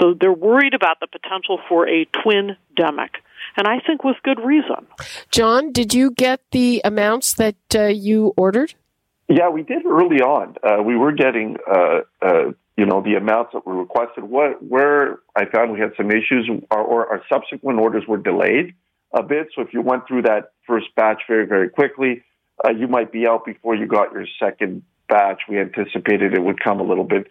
So 0.00 0.14
they're 0.18 0.32
worried 0.32 0.74
about 0.74 1.00
the 1.00 1.06
potential 1.06 1.58
for 1.68 1.86
a 1.88 2.06
twin 2.22 2.56
demic. 2.78 3.16
And 3.60 3.68
I 3.68 3.78
think 3.86 4.04
with 4.04 4.16
good 4.22 4.40
reason. 4.42 4.86
John, 5.30 5.70
did 5.70 5.92
you 5.92 6.12
get 6.12 6.40
the 6.50 6.80
amounts 6.82 7.34
that 7.34 7.56
uh, 7.74 7.88
you 7.88 8.32
ordered? 8.34 8.72
Yeah, 9.28 9.50
we 9.50 9.62
did 9.62 9.84
early 9.84 10.22
on. 10.22 10.56
Uh, 10.62 10.82
we 10.82 10.96
were 10.96 11.12
getting, 11.12 11.58
uh, 11.70 12.00
uh 12.22 12.52
you 12.78 12.86
know, 12.86 13.02
the 13.02 13.16
amounts 13.16 13.50
that 13.52 13.66
were 13.66 13.76
requested. 13.76 14.24
What, 14.24 14.64
where 14.64 15.18
I 15.36 15.44
found 15.44 15.72
we 15.72 15.78
had 15.78 15.92
some 15.98 16.10
issues, 16.10 16.50
or, 16.70 16.78
or 16.80 17.12
our 17.12 17.22
subsequent 17.30 17.78
orders 17.78 18.04
were 18.08 18.16
delayed 18.16 18.72
a 19.12 19.22
bit. 19.22 19.48
So 19.54 19.60
if 19.60 19.74
you 19.74 19.82
went 19.82 20.08
through 20.08 20.22
that 20.22 20.52
first 20.66 20.86
batch 20.96 21.20
very, 21.28 21.46
very 21.46 21.68
quickly, 21.68 22.22
uh, 22.64 22.70
you 22.70 22.88
might 22.88 23.12
be 23.12 23.28
out 23.28 23.44
before 23.44 23.74
you 23.74 23.86
got 23.86 24.10
your 24.14 24.24
second 24.42 24.84
batch. 25.06 25.42
We 25.50 25.60
anticipated 25.60 26.32
it 26.32 26.42
would 26.42 26.64
come 26.64 26.80
a 26.80 26.84
little 26.84 27.04
bit 27.04 27.26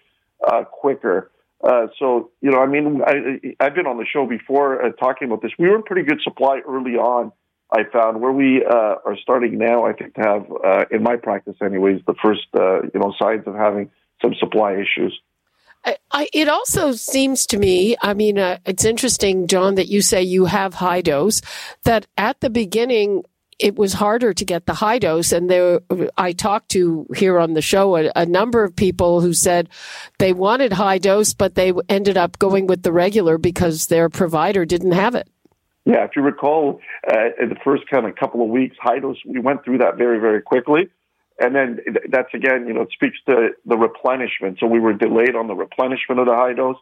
uh, 0.47 0.63
quicker. 0.65 1.31
Uh, 1.63 1.87
so, 1.97 2.31
you 2.41 2.51
know, 2.51 2.59
I 2.59 2.67
mean, 2.67 3.01
I, 3.05 3.63
I've 3.63 3.75
been 3.75 3.87
on 3.87 3.97
the 3.97 4.05
show 4.05 4.25
before 4.25 4.81
uh, 4.83 4.91
talking 4.93 5.27
about 5.27 5.41
this. 5.41 5.51
We 5.59 5.67
were 5.67 5.75
in 5.75 5.83
pretty 5.83 6.03
good 6.03 6.21
supply 6.21 6.61
early 6.67 6.95
on. 6.95 7.31
I 7.71 7.83
found 7.91 8.21
where 8.21 8.31
we 8.31 8.65
uh, 8.65 8.95
are 9.05 9.17
starting 9.21 9.57
now. 9.57 9.85
I 9.85 9.93
think 9.93 10.15
to 10.15 10.21
have, 10.21 10.45
uh, 10.65 10.85
in 10.89 11.03
my 11.03 11.17
practice, 11.17 11.55
anyways, 11.61 12.01
the 12.07 12.15
first 12.23 12.47
you 12.53 12.99
know 12.99 13.13
signs 13.19 13.45
of 13.45 13.55
having 13.55 13.91
some 14.21 14.33
supply 14.39 14.73
issues. 14.73 15.19
I, 15.85 15.97
I, 16.11 16.27
it 16.33 16.49
also 16.49 16.91
seems 16.91 17.45
to 17.47 17.57
me, 17.57 17.95
I 18.01 18.13
mean, 18.13 18.37
uh, 18.37 18.57
it's 18.65 18.85
interesting, 18.85 19.47
John, 19.47 19.75
that 19.75 19.87
you 19.87 20.01
say 20.01 20.23
you 20.23 20.45
have 20.45 20.73
high 20.73 21.01
dose, 21.01 21.41
that 21.83 22.05
at 22.17 22.41
the 22.41 22.49
beginning, 22.49 23.23
it 23.59 23.75
was 23.75 23.93
harder 23.93 24.33
to 24.33 24.45
get 24.45 24.65
the 24.65 24.73
high 24.73 24.99
dose. 24.99 25.31
And 25.31 25.49
there, 25.49 25.81
I 26.17 26.31
talked 26.31 26.69
to 26.69 27.05
here 27.15 27.37
on 27.39 27.53
the 27.53 27.61
show 27.61 27.97
a, 27.97 28.11
a, 28.15 28.25
number 28.25 28.63
of 28.63 28.75
people 28.75 29.19
who 29.21 29.33
said 29.33 29.69
they 30.17 30.33
wanted 30.33 30.71
high 30.71 30.97
dose, 30.97 31.33
but 31.33 31.55
they 31.55 31.73
ended 31.89 32.17
up 32.17 32.39
going 32.39 32.67
with 32.67 32.83
the 32.83 32.93
regular 32.93 33.37
because 33.37 33.87
their 33.87 34.09
provider 34.09 34.65
didn't 34.65 34.93
have 34.93 35.13
it. 35.13 35.27
Yeah, 35.85 36.05
if 36.05 36.11
you 36.15 36.21
recall, 36.21 36.79
uh, 37.11 37.29
in 37.41 37.49
the 37.49 37.57
first 37.63 37.83
kind 37.89 38.05
of 38.05 38.15
couple 38.15 38.41
of 38.41 38.49
weeks, 38.49 38.77
high 38.79 38.99
dose, 38.99 39.17
we 39.25 39.39
went 39.39 39.63
through 39.63 39.79
that 39.79 39.97
very, 39.97 40.19
very 40.19 40.41
quickly. 40.41 40.89
and 41.39 41.55
then 41.55 41.79
that's 42.09 42.33
again, 42.33 42.67
you 42.67 42.73
know, 42.73 42.81
it 42.81 42.91
speaks 42.91 43.17
to 43.27 43.49
the 43.65 43.77
replenishment. 43.77 44.57
So 44.59 44.67
we 44.67 44.79
were 44.79 44.93
delayed 44.93 45.35
on 45.35 45.47
the 45.47 45.55
replenishment 45.55 46.19
of 46.19 46.27
the 46.27 46.35
high 46.35 46.53
dose. 46.53 46.77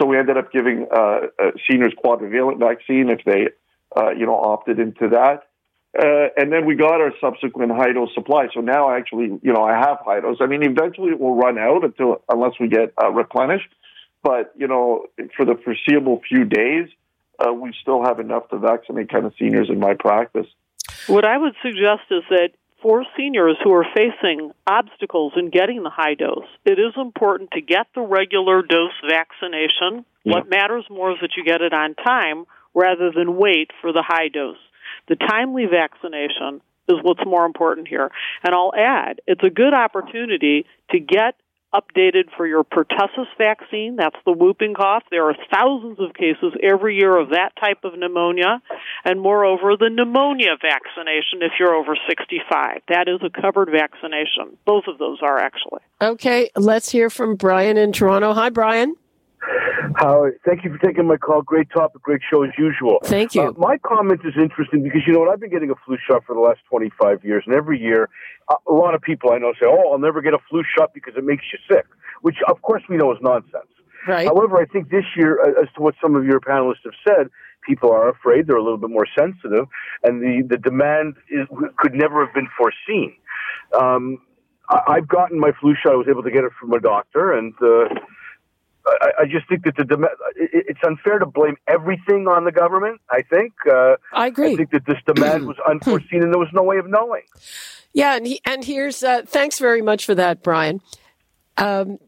So 0.00 0.06
we 0.06 0.18
ended 0.18 0.36
up 0.36 0.52
giving 0.52 0.86
uh, 0.94 1.28
uh, 1.38 1.50
seniors 1.68 1.92
quadrivalent 2.02 2.58
vaccine 2.58 3.10
if 3.10 3.24
they, 3.24 3.48
uh, 3.96 4.10
you 4.10 4.26
know, 4.26 4.36
opted 4.36 4.78
into 4.78 5.08
that. 5.10 5.47
Uh, 5.96 6.28
and 6.36 6.52
then 6.52 6.66
we 6.66 6.74
got 6.74 7.00
our 7.00 7.12
subsequent 7.20 7.72
high 7.72 7.92
dose 7.92 8.12
supply. 8.14 8.48
So 8.52 8.60
now 8.60 8.94
actually, 8.94 9.38
you 9.42 9.52
know, 9.52 9.62
I 9.62 9.72
have 9.72 9.98
high 10.04 10.20
dose. 10.20 10.36
I 10.40 10.46
mean, 10.46 10.62
eventually 10.62 11.10
it 11.10 11.20
will 11.20 11.34
run 11.34 11.58
out 11.58 11.84
until 11.84 12.22
unless 12.28 12.52
we 12.60 12.68
get 12.68 12.92
uh, 13.02 13.10
replenished. 13.10 13.68
But 14.22 14.52
you 14.56 14.68
know, 14.68 15.06
for 15.36 15.44
the 15.44 15.54
foreseeable 15.64 16.20
few 16.28 16.44
days, 16.44 16.88
uh, 17.38 17.52
we 17.52 17.72
still 17.80 18.04
have 18.04 18.20
enough 18.20 18.48
to 18.50 18.58
vaccinate 18.58 19.10
kind 19.10 19.24
of 19.24 19.32
seniors 19.38 19.70
in 19.70 19.78
my 19.78 19.94
practice. 19.94 20.46
What 21.06 21.24
I 21.24 21.38
would 21.38 21.54
suggest 21.62 22.02
is 22.10 22.22
that 22.30 22.50
for 22.82 23.04
seniors 23.16 23.56
who 23.62 23.72
are 23.72 23.86
facing 23.94 24.52
obstacles 24.66 25.32
in 25.36 25.50
getting 25.50 25.82
the 25.82 25.90
high 25.90 26.14
dose, 26.14 26.46
it 26.64 26.78
is 26.78 26.92
important 26.96 27.50
to 27.52 27.60
get 27.60 27.86
the 27.94 28.02
regular 28.02 28.62
dose 28.62 28.92
vaccination. 29.08 30.04
Yeah. 30.24 30.34
What 30.34 30.50
matters 30.50 30.84
more 30.90 31.12
is 31.12 31.18
that 31.22 31.30
you 31.36 31.44
get 31.44 31.60
it 31.60 31.72
on 31.72 31.94
time 31.94 32.44
rather 32.74 33.10
than 33.10 33.36
wait 33.36 33.70
for 33.80 33.92
the 33.92 34.04
high 34.06 34.28
dose. 34.28 34.58
The 35.08 35.16
timely 35.16 35.66
vaccination 35.66 36.60
is 36.88 36.96
what's 37.02 37.24
more 37.24 37.44
important 37.44 37.88
here. 37.88 38.10
And 38.42 38.54
I'll 38.54 38.72
add, 38.74 39.20
it's 39.26 39.44
a 39.44 39.50
good 39.50 39.74
opportunity 39.74 40.66
to 40.90 40.98
get 40.98 41.36
updated 41.74 42.30
for 42.36 42.46
your 42.46 42.64
pertussis 42.64 43.26
vaccine. 43.36 43.96
That's 43.96 44.16
the 44.24 44.32
whooping 44.32 44.74
cough. 44.74 45.02
There 45.10 45.28
are 45.28 45.36
thousands 45.52 45.98
of 46.00 46.14
cases 46.14 46.54
every 46.62 46.96
year 46.96 47.16
of 47.18 47.30
that 47.30 47.50
type 47.60 47.84
of 47.84 47.98
pneumonia. 47.98 48.62
And 49.04 49.20
moreover, 49.20 49.76
the 49.76 49.90
pneumonia 49.90 50.56
vaccination 50.60 51.42
if 51.42 51.52
you're 51.58 51.74
over 51.74 51.94
65. 52.08 52.82
That 52.88 53.08
is 53.08 53.20
a 53.22 53.28
covered 53.28 53.70
vaccination. 53.70 54.56
Both 54.64 54.84
of 54.88 54.98
those 54.98 55.18
are 55.22 55.38
actually. 55.38 55.80
Okay, 56.00 56.50
let's 56.56 56.90
hear 56.90 57.10
from 57.10 57.36
Brian 57.36 57.76
in 57.76 57.92
Toronto. 57.92 58.32
Hi, 58.32 58.48
Brian. 58.48 58.96
Howard, 59.96 60.38
thank 60.46 60.64
you 60.64 60.72
for 60.72 60.78
taking 60.78 61.06
my 61.06 61.16
call. 61.16 61.42
Great 61.42 61.70
topic, 61.70 62.02
great 62.02 62.20
show 62.30 62.42
as 62.42 62.50
usual. 62.58 62.98
Thank 63.04 63.34
you. 63.34 63.42
Uh, 63.42 63.52
my 63.56 63.78
comment 63.78 64.20
is 64.24 64.34
interesting 64.40 64.82
because 64.82 65.02
you 65.06 65.12
know 65.12 65.20
what? 65.20 65.30
I've 65.30 65.40
been 65.40 65.50
getting 65.50 65.70
a 65.70 65.74
flu 65.86 65.96
shot 66.08 66.24
for 66.26 66.34
the 66.34 66.40
last 66.40 66.60
25 66.68 67.24
years, 67.24 67.44
and 67.46 67.54
every 67.54 67.80
year, 67.80 68.08
a 68.50 68.72
lot 68.72 68.94
of 68.94 69.02
people 69.02 69.32
I 69.32 69.38
know 69.38 69.52
say, 69.54 69.66
"Oh, 69.66 69.92
I'll 69.92 69.98
never 69.98 70.20
get 70.20 70.34
a 70.34 70.38
flu 70.50 70.62
shot 70.76 70.92
because 70.94 71.14
it 71.16 71.24
makes 71.24 71.44
you 71.52 71.58
sick," 71.68 71.86
which 72.22 72.36
of 72.48 72.60
course 72.62 72.82
we 72.88 72.96
know 72.96 73.12
is 73.12 73.18
nonsense. 73.20 73.68
Right. 74.06 74.26
However, 74.26 74.58
I 74.58 74.66
think 74.66 74.90
this 74.90 75.04
year, 75.16 75.40
uh, 75.40 75.62
as 75.62 75.68
to 75.74 75.82
what 75.82 75.94
some 76.00 76.14
of 76.14 76.24
your 76.24 76.40
panelists 76.40 76.84
have 76.84 76.94
said, 77.06 77.28
people 77.66 77.90
are 77.90 78.08
afraid. 78.08 78.46
They're 78.46 78.56
a 78.56 78.62
little 78.62 78.78
bit 78.78 78.90
more 78.90 79.06
sensitive, 79.18 79.66
and 80.02 80.22
the 80.22 80.46
the 80.48 80.58
demand 80.58 81.16
is, 81.30 81.46
could 81.76 81.94
never 81.94 82.24
have 82.24 82.34
been 82.34 82.48
foreseen. 82.56 83.14
Um, 83.78 84.18
I, 84.68 84.80
I've 84.88 85.08
gotten 85.08 85.38
my 85.38 85.52
flu 85.60 85.74
shot. 85.74 85.92
I 85.92 85.96
was 85.96 86.08
able 86.08 86.22
to 86.22 86.30
get 86.30 86.44
it 86.44 86.52
from 86.58 86.72
a 86.72 86.80
doctor, 86.80 87.32
and 87.32 87.54
uh, 87.62 87.88
I, 89.00 89.22
I 89.22 89.24
just 89.26 89.48
think 89.48 89.64
that 89.64 89.76
the 89.76 90.08
it's 90.36 90.80
unfair 90.84 91.18
to 91.18 91.26
blame 91.26 91.56
everything 91.66 92.26
on 92.28 92.44
the 92.44 92.52
government. 92.52 93.00
I 93.10 93.22
think. 93.22 93.52
Uh, 93.70 93.96
I 94.12 94.28
agree. 94.28 94.52
I 94.52 94.56
think 94.56 94.70
that 94.70 94.86
this 94.86 94.98
demand 95.06 95.46
was 95.46 95.56
unforeseen, 95.68 96.22
and 96.22 96.32
there 96.32 96.38
was 96.38 96.52
no 96.52 96.62
way 96.62 96.78
of 96.78 96.88
knowing. 96.88 97.22
Yeah, 97.92 98.16
and 98.16 98.26
he, 98.26 98.40
and 98.44 98.64
here's 98.64 99.02
uh, 99.02 99.22
thanks 99.26 99.58
very 99.58 99.82
much 99.82 100.04
for 100.04 100.14
that, 100.14 100.42
Brian. 100.42 100.80
Um, 101.56 101.98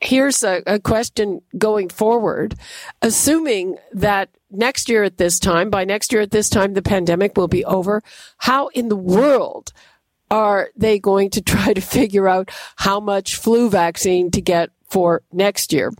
here's 0.00 0.44
a, 0.44 0.62
a, 0.66 0.78
question 0.78 1.42
going 1.58 1.88
forward, 1.88 2.54
assuming 3.02 3.76
that 3.92 4.28
next 4.50 4.88
year 4.88 5.02
at 5.02 5.18
this 5.18 5.40
time, 5.40 5.70
by 5.70 5.84
next 5.84 6.12
year 6.12 6.22
at 6.22 6.30
this 6.30 6.48
time, 6.48 6.74
the 6.74 6.82
pandemic 6.82 7.36
will 7.36 7.48
be 7.48 7.64
over. 7.64 8.02
How 8.38 8.68
in 8.68 8.88
the 8.88 8.96
world 8.96 9.72
are 10.30 10.70
they 10.76 10.98
going 10.98 11.30
to 11.30 11.40
try 11.42 11.72
to 11.72 11.80
figure 11.80 12.28
out 12.28 12.50
how 12.76 13.00
much 13.00 13.36
flu 13.36 13.70
vaccine 13.70 14.30
to 14.32 14.40
get 14.40 14.70
for 14.88 15.22
next 15.32 15.72
year? 15.72 15.92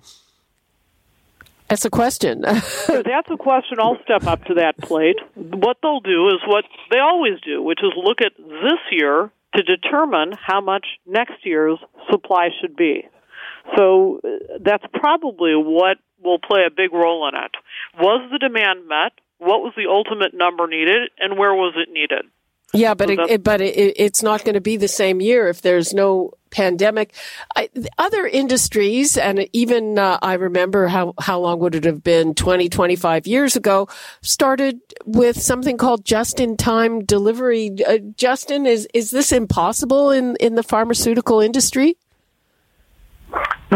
That's 1.69 1.85
a 1.85 1.91
question. 1.91 2.41
That's 2.43 3.31
a 3.31 3.37
question. 3.37 3.79
I'll 3.81 3.99
step 4.05 4.25
up 4.25 4.45
to 4.45 4.55
that 4.55 4.79
plate. 4.79 5.17
What 5.35 5.79
they'll 5.83 6.01
do 6.01 6.29
is 6.29 6.41
what 6.47 6.65
they 6.93 6.99
always 6.99 7.41
do, 7.45 7.63
which 7.63 7.81
is 7.83 7.91
look 7.97 8.21
at 8.21 8.33
this 8.37 8.81
year 8.93 9.31
to 9.57 9.63
determine 9.63 10.33
how 10.41 10.61
much 10.61 10.87
next 11.07 11.45
year's 11.45 11.79
supply 12.11 12.51
should 12.61 12.77
be. 12.77 13.09
So 13.77 14.21
uh, 14.23 14.59
that's 14.61 14.85
probably 14.95 15.55
what 15.57 15.99
will 16.23 16.39
play 16.39 16.61
a 16.67 16.71
big 16.71 16.93
role 16.93 17.29
in 17.29 17.35
it. 17.35 17.51
Was 18.01 18.29
the 18.31 18.39
demand 18.39 18.87
met? 18.87 19.13
What 19.39 19.61
was 19.61 19.73
the 19.77 19.87
ultimate 19.91 20.35
number 20.35 20.67
needed, 20.67 21.11
and 21.19 21.37
where 21.37 21.55
was 21.55 21.75
it 21.77 21.93
needed? 21.93 22.25
Yeah, 22.73 22.95
but 22.95 23.11
it, 23.11 23.19
it, 23.31 23.45
but 23.45 23.61
it, 23.61 23.95
it's 23.97 24.23
not 24.23 24.45
going 24.45 24.55
to 24.55 24.61
be 24.61 24.77
the 24.77 24.89
same 24.89 25.21
year 25.21 25.49
if 25.49 25.63
there's 25.63 25.95
no 25.95 26.33
pandemic. 26.51 27.15
I, 27.55 27.69
other 27.97 28.27
industries, 28.27 29.17
and 29.17 29.49
even 29.53 29.99
uh, 29.99 30.19
I 30.21 30.35
remember 30.35 30.89
how 30.89 31.15
how 31.21 31.39
long 31.39 31.61
would 31.61 31.75
it 31.75 31.85
have 31.85 32.03
been 32.03 32.35
20, 32.35 32.69
25 32.69 33.27
years 33.27 33.57
ago, 33.57 33.89
started 34.23 34.81
with 35.05 35.41
something 35.41 35.77
called 35.77 36.05
just 36.05 36.41
in 36.41 36.57
time 36.57 37.05
delivery. 37.05 37.77
Uh, 37.87 37.99
Justin, 38.17 38.67
is 38.67 38.89
is 38.93 39.11
this 39.11 39.33
impossible 39.33 40.11
in 40.11 40.37
in 40.37 40.57
the 40.57 40.63
pharmaceutical 40.63 41.41
industry? 41.41 41.97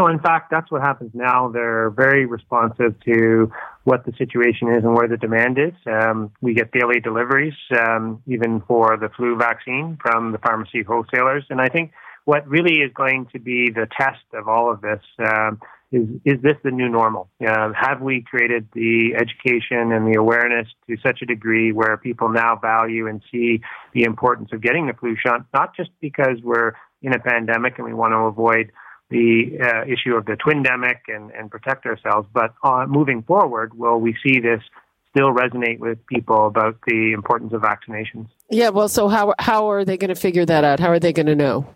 No, 0.01 0.07
in 0.07 0.19
fact, 0.19 0.51
that's 0.51 0.71
what 0.71 0.81
happens 0.81 1.11
now. 1.13 1.51
They're 1.51 1.91
very 1.91 2.25
responsive 2.25 2.99
to 3.05 3.53
what 3.85 4.07
the 4.07 4.13
situation 4.17 4.73
is 4.73 4.83
and 4.83 4.95
where 4.95 5.07
the 5.07 5.19
demand 5.19 5.59
is. 5.59 5.75
Um, 5.87 6.33
we 6.41 6.55
get 6.55 6.73
daily 6.73 7.01
deliveries, 7.01 7.53
um, 7.79 8.23
even 8.27 8.63
for 8.67 8.97
the 8.97 9.11
flu 9.11 9.37
vaccine 9.37 9.99
from 10.01 10.33
the 10.33 10.39
pharmacy 10.39 10.85
wholesalers. 10.85 11.45
And 11.51 11.61
I 11.61 11.69
think 11.69 11.93
what 12.25 12.49
really 12.49 12.77
is 12.77 12.91
going 12.95 13.27
to 13.35 13.39
be 13.39 13.69
the 13.69 13.87
test 13.95 14.25
of 14.33 14.49
all 14.49 14.73
of 14.73 14.81
this 14.81 15.03
um, 15.19 15.61
is 15.93 16.09
is 16.25 16.41
this 16.41 16.57
the 16.65 16.71
new 16.71 16.89
normal? 16.89 17.29
Uh, 17.47 17.73
have 17.79 18.01
we 18.01 18.23
created 18.23 18.69
the 18.73 19.15
education 19.15 19.93
and 19.93 20.11
the 20.11 20.19
awareness 20.19 20.67
to 20.89 20.97
such 21.05 21.21
a 21.21 21.27
degree 21.27 21.73
where 21.73 21.99
people 21.99 22.31
now 22.31 22.57
value 22.57 23.07
and 23.07 23.21
see 23.31 23.61
the 23.93 24.05
importance 24.05 24.49
of 24.55 24.63
getting 24.63 24.87
the 24.87 24.95
flu 24.95 25.15
shot, 25.15 25.45
not 25.53 25.77
just 25.77 25.91
because 26.01 26.39
we're 26.43 26.73
in 27.03 27.13
a 27.13 27.19
pandemic 27.19 27.77
and 27.77 27.87
we 27.87 27.93
want 27.93 28.13
to 28.13 28.19
avoid 28.19 28.73
the 29.11 29.59
uh, 29.61 29.85
issue 29.85 30.15
of 30.15 30.25
the 30.25 30.33
twindemic 30.33 31.01
and, 31.09 31.31
and 31.33 31.51
protect 31.51 31.85
ourselves. 31.85 32.29
But 32.33 32.55
uh, 32.63 32.87
moving 32.89 33.23
forward, 33.23 33.77
will 33.77 33.99
we 33.99 34.17
see 34.25 34.41
this 34.41 34.63
still 35.11 35.33
resonate 35.33 35.81
with 35.81 36.05
people 36.07 36.47
about 36.47 36.79
the 36.87 37.13
importance 37.13 37.53
of 37.53 37.63
vaccinations? 37.63 38.29
Yeah, 38.49 38.71
well, 38.71 38.89
so 38.89 39.09
how, 39.09 39.35
how 39.39 39.71
are 39.71 39.85
they 39.85 39.97
going 39.97 40.15
to 40.15 40.15
figure 40.15 40.47
that 40.47 40.65
out? 40.65 40.81
How 40.81 40.89
are 40.89 41.01
they 41.01 41.13
going 41.13 41.27
to 41.27 41.35
know? 41.35 41.67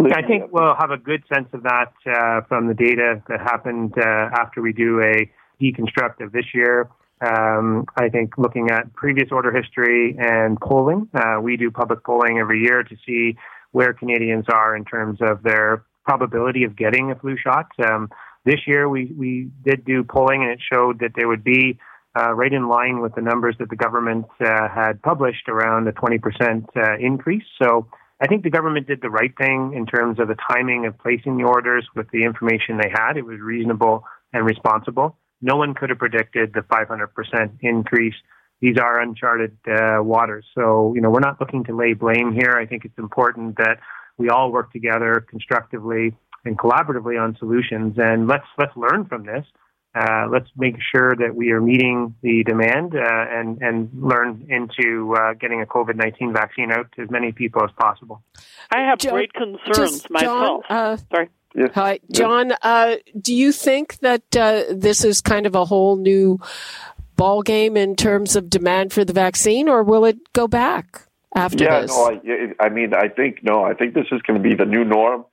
I 0.00 0.22
think 0.22 0.52
we'll 0.52 0.76
have 0.78 0.90
a 0.90 0.96
good 0.96 1.24
sense 1.32 1.48
of 1.52 1.62
that 1.64 1.92
uh, 2.06 2.42
from 2.48 2.68
the 2.68 2.74
data 2.74 3.22
that 3.28 3.40
happened 3.40 3.94
uh, 3.96 4.30
after 4.40 4.60
we 4.62 4.72
do 4.72 5.00
a 5.00 5.30
deconstruct 5.60 6.20
of 6.20 6.32
this 6.32 6.46
year. 6.54 6.88
Um, 7.20 7.84
I 7.96 8.08
think 8.08 8.38
looking 8.38 8.70
at 8.70 8.92
previous 8.94 9.28
order 9.32 9.50
history 9.50 10.16
and 10.18 10.60
polling, 10.60 11.08
uh, 11.14 11.40
we 11.40 11.56
do 11.56 11.70
public 11.70 12.04
polling 12.04 12.38
every 12.38 12.60
year 12.60 12.84
to 12.84 12.96
see 13.04 13.36
where 13.72 13.92
Canadians 13.92 14.46
are 14.52 14.76
in 14.76 14.84
terms 14.84 15.18
of 15.20 15.42
their 15.42 15.84
probability 16.04 16.64
of 16.64 16.76
getting 16.76 17.10
a 17.10 17.14
flu 17.14 17.36
shot. 17.36 17.66
Um, 17.86 18.08
this 18.44 18.60
year, 18.66 18.88
we, 18.88 19.12
we 19.16 19.50
did 19.62 19.84
do 19.84 20.04
polling, 20.04 20.42
and 20.42 20.50
it 20.50 20.60
showed 20.72 21.00
that 21.00 21.10
there 21.14 21.28
would 21.28 21.44
be 21.44 21.78
uh, 22.18 22.32
right 22.32 22.52
in 22.52 22.68
line 22.68 23.00
with 23.00 23.14
the 23.14 23.20
numbers 23.20 23.56
that 23.58 23.68
the 23.68 23.76
government 23.76 24.26
uh, 24.40 24.68
had 24.68 25.02
published 25.02 25.48
around 25.48 25.86
a 25.86 25.92
20% 25.92 26.64
uh, 26.76 26.96
increase. 26.98 27.44
So 27.62 27.86
I 28.20 28.26
think 28.26 28.42
the 28.42 28.50
government 28.50 28.86
did 28.86 29.00
the 29.02 29.10
right 29.10 29.32
thing 29.36 29.74
in 29.76 29.86
terms 29.86 30.18
of 30.18 30.28
the 30.28 30.36
timing 30.50 30.86
of 30.86 30.98
placing 30.98 31.36
the 31.36 31.44
orders 31.44 31.86
with 31.94 32.10
the 32.10 32.24
information 32.24 32.78
they 32.78 32.90
had. 32.90 33.16
It 33.16 33.24
was 33.24 33.38
reasonable 33.38 34.04
and 34.32 34.44
responsible. 34.44 35.16
No 35.40 35.56
one 35.56 35.74
could 35.74 35.90
have 35.90 35.98
predicted 35.98 36.52
the 36.52 36.60
500% 36.60 37.50
increase 37.60 38.14
these 38.60 38.76
are 38.78 39.00
uncharted 39.00 39.56
uh, 39.66 40.02
waters. 40.02 40.44
So, 40.54 40.92
you 40.94 41.00
know, 41.00 41.10
we're 41.10 41.20
not 41.20 41.40
looking 41.40 41.64
to 41.64 41.76
lay 41.76 41.94
blame 41.94 42.32
here. 42.32 42.52
I 42.52 42.66
think 42.66 42.84
it's 42.84 42.98
important 42.98 43.56
that 43.56 43.78
we 44.16 44.28
all 44.28 44.50
work 44.50 44.72
together 44.72 45.24
constructively 45.28 46.14
and 46.44 46.58
collaboratively 46.58 47.20
on 47.20 47.36
solutions. 47.38 47.94
And 47.98 48.26
let's 48.26 48.46
let's 48.58 48.76
learn 48.76 49.06
from 49.06 49.24
this. 49.24 49.44
Uh, 49.94 50.26
let's 50.30 50.48
make 50.56 50.76
sure 50.94 51.14
that 51.16 51.34
we 51.34 51.50
are 51.50 51.60
meeting 51.60 52.14
the 52.22 52.44
demand 52.44 52.94
uh, 52.94 53.00
and 53.00 53.60
and 53.62 53.90
learn 53.94 54.46
into 54.48 55.14
uh, 55.14 55.34
getting 55.34 55.62
a 55.62 55.66
COVID 55.66 55.96
nineteen 55.96 56.32
vaccine 56.32 56.70
out 56.70 56.90
to 56.96 57.02
as 57.02 57.10
many 57.10 57.32
people 57.32 57.62
as 57.64 57.70
possible. 57.78 58.22
I 58.70 58.80
have 58.80 58.98
John, 58.98 59.14
great 59.14 59.32
concerns 59.32 60.08
myself. 60.10 60.64
John, 60.68 60.78
uh, 60.78 60.96
Sorry. 61.10 61.28
Yes. 61.54 61.70
Hi, 61.74 61.98
John. 62.12 62.52
Uh, 62.62 62.96
do 63.18 63.34
you 63.34 63.52
think 63.52 63.98
that 64.00 64.36
uh, 64.36 64.64
this 64.70 65.04
is 65.04 65.22
kind 65.22 65.46
of 65.46 65.54
a 65.54 65.64
whole 65.64 65.96
new 65.96 66.38
ball 67.18 67.42
game 67.42 67.76
in 67.76 67.96
terms 67.96 68.36
of 68.36 68.48
demand 68.48 68.94
for 68.94 69.04
the 69.04 69.12
vaccine, 69.12 69.68
or 69.68 69.82
will 69.82 70.06
it 70.06 70.32
go 70.32 70.48
back 70.48 71.06
after 71.34 71.64
yeah, 71.64 71.80
this? 71.82 71.90
no, 71.90 72.20
I, 72.60 72.64
I 72.64 72.68
mean, 72.70 72.94
I 72.94 73.08
think 73.08 73.40
no, 73.42 73.64
I 73.64 73.74
think 73.74 73.92
this 73.92 74.06
is 74.10 74.22
going 74.22 74.42
to 74.42 74.48
be 74.48 74.54
the 74.54 74.64
new 74.64 74.84
norm. 74.84 75.26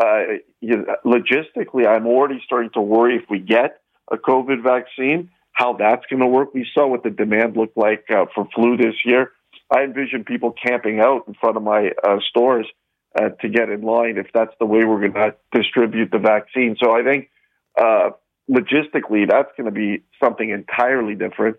Uh, 0.00 0.38
you 0.60 0.86
logistically, 1.04 1.88
I'm 1.88 2.06
already 2.06 2.40
starting 2.44 2.70
to 2.74 2.80
worry 2.80 3.16
if 3.16 3.24
we 3.28 3.40
get 3.40 3.80
a 4.12 4.16
COVID 4.16 4.62
vaccine, 4.62 5.30
how 5.52 5.72
that's 5.72 6.04
going 6.08 6.20
to 6.20 6.26
work. 6.26 6.54
We 6.54 6.66
saw 6.72 6.86
what 6.86 7.02
the 7.02 7.10
demand 7.10 7.56
looked 7.56 7.76
like 7.76 8.04
uh, 8.10 8.26
for 8.34 8.46
flu 8.54 8.76
this 8.76 8.94
year. 9.04 9.32
I 9.74 9.82
envision 9.82 10.24
people 10.24 10.52
camping 10.52 11.00
out 11.00 11.24
in 11.26 11.34
front 11.34 11.56
of 11.56 11.62
my 11.62 11.90
uh, 12.04 12.18
stores 12.28 12.66
uh, 13.18 13.30
to 13.40 13.48
get 13.48 13.70
in 13.70 13.82
line 13.82 14.18
if 14.18 14.26
that's 14.32 14.54
the 14.60 14.66
way 14.66 14.84
we're 14.84 15.00
going 15.00 15.14
to 15.14 15.34
distribute 15.52 16.10
the 16.10 16.18
vaccine. 16.18 16.76
So 16.82 16.92
I 16.92 17.02
think 17.02 17.30
uh, 17.80 18.10
logistically 18.50 19.28
that's 19.28 19.50
going 19.56 19.66
to 19.66 19.70
be 19.70 20.02
something 20.22 20.50
entirely 20.50 21.14
different. 21.14 21.56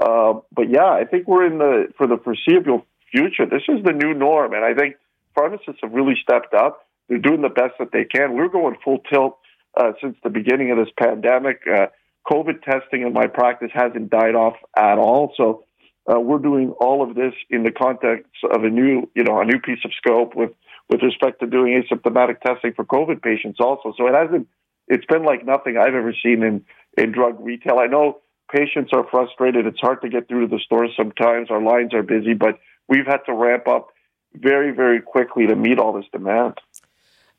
Uh, 0.00 0.34
but 0.52 0.70
yeah, 0.70 0.90
I 0.90 1.04
think 1.04 1.26
we're 1.28 1.46
in 1.46 1.58
the 1.58 1.92
for 1.96 2.06
the 2.06 2.16
foreseeable 2.16 2.86
future. 3.10 3.44
This 3.44 3.62
is 3.68 3.84
the 3.84 3.92
new 3.92 4.14
norm, 4.14 4.54
and 4.54 4.64
I 4.64 4.74
think 4.74 4.96
pharmacists 5.34 5.80
have 5.82 5.92
really 5.92 6.14
stepped 6.22 6.54
up. 6.54 6.86
They're 7.08 7.18
doing 7.18 7.42
the 7.42 7.48
best 7.48 7.74
that 7.78 7.90
they 7.92 8.04
can. 8.04 8.34
We're 8.34 8.48
going 8.48 8.76
full 8.84 8.98
tilt 9.12 9.38
uh, 9.76 9.92
since 10.00 10.16
the 10.22 10.30
beginning 10.30 10.70
of 10.70 10.78
this 10.78 10.92
pandemic. 10.98 11.62
Uh, 11.66 11.86
COVID 12.30 12.62
testing 12.62 13.02
in 13.02 13.12
my 13.12 13.26
practice 13.26 13.70
hasn't 13.72 14.10
died 14.10 14.34
off 14.34 14.54
at 14.76 14.98
all. 14.98 15.32
So 15.36 15.64
uh, 16.10 16.20
we're 16.20 16.38
doing 16.38 16.70
all 16.80 17.02
of 17.02 17.16
this 17.16 17.34
in 17.48 17.64
the 17.64 17.72
context 17.72 18.30
of 18.50 18.62
a 18.62 18.70
new, 18.70 19.10
you 19.14 19.24
know, 19.24 19.40
a 19.40 19.44
new 19.44 19.58
piece 19.58 19.80
of 19.84 19.90
scope 19.96 20.34
with 20.34 20.52
with 20.88 21.02
respect 21.02 21.40
to 21.40 21.46
doing 21.46 21.80
asymptomatic 21.80 22.40
testing 22.40 22.72
for 22.74 22.84
COVID 22.84 23.22
patients 23.22 23.58
also. 23.60 23.92
So 23.96 24.06
it 24.06 24.14
hasn't. 24.14 24.48
It's 24.90 25.06
been 25.06 25.24
like 25.24 25.46
nothing 25.46 25.78
I've 25.78 25.94
ever 25.94 26.12
seen 26.22 26.42
in 26.42 26.64
in 26.98 27.12
drug 27.12 27.36
retail. 27.40 27.78
I 27.78 27.86
know 27.86 28.18
patients 28.52 28.90
are 28.92 29.06
frustrated. 29.10 29.64
It's 29.64 29.80
hard 29.80 30.02
to 30.02 30.08
get 30.08 30.28
through 30.28 30.48
to 30.48 30.54
the 30.54 30.60
stores 30.62 30.90
sometimes. 30.96 31.50
Our 31.50 31.62
lines 31.62 31.94
are 31.94 32.02
busy, 32.02 32.34
but 32.34 32.58
we've 32.88 33.06
had 33.06 33.20
to 33.26 33.32
ramp 33.32 33.68
up 33.68 33.88
very, 34.34 34.72
very 34.72 35.00
quickly 35.00 35.46
to 35.46 35.56
meet 35.56 35.78
all 35.78 35.92
this 35.92 36.06
demand. 36.12 36.54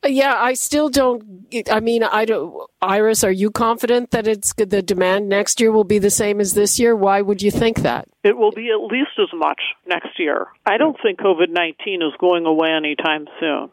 Yeah, 0.04 0.34
I 0.36 0.54
still 0.54 0.88
don't. 0.88 1.46
I 1.70 1.78
mean, 1.78 2.02
I 2.02 2.24
don't. 2.24 2.68
Iris, 2.80 3.22
are 3.22 3.30
you 3.30 3.52
confident 3.52 4.10
that 4.10 4.26
it's 4.26 4.52
the 4.54 4.82
demand 4.82 5.28
next 5.28 5.60
year 5.60 5.70
will 5.70 5.84
be 5.84 6.00
the 6.00 6.10
same 6.10 6.40
as 6.40 6.54
this 6.54 6.80
year? 6.80 6.96
Why 6.96 7.20
would 7.20 7.40
you 7.40 7.52
think 7.52 7.82
that? 7.82 8.08
It 8.24 8.36
will 8.36 8.50
be 8.50 8.70
at 8.70 8.82
least 8.90 9.12
as 9.20 9.28
much 9.32 9.60
next 9.86 10.18
year. 10.18 10.48
I 10.66 10.76
don't 10.76 10.96
think 11.00 11.20
COVID 11.20 11.50
nineteen 11.50 12.02
is 12.02 12.14
going 12.18 12.46
away 12.46 12.70
anytime 12.70 13.28
soon. 13.38 13.70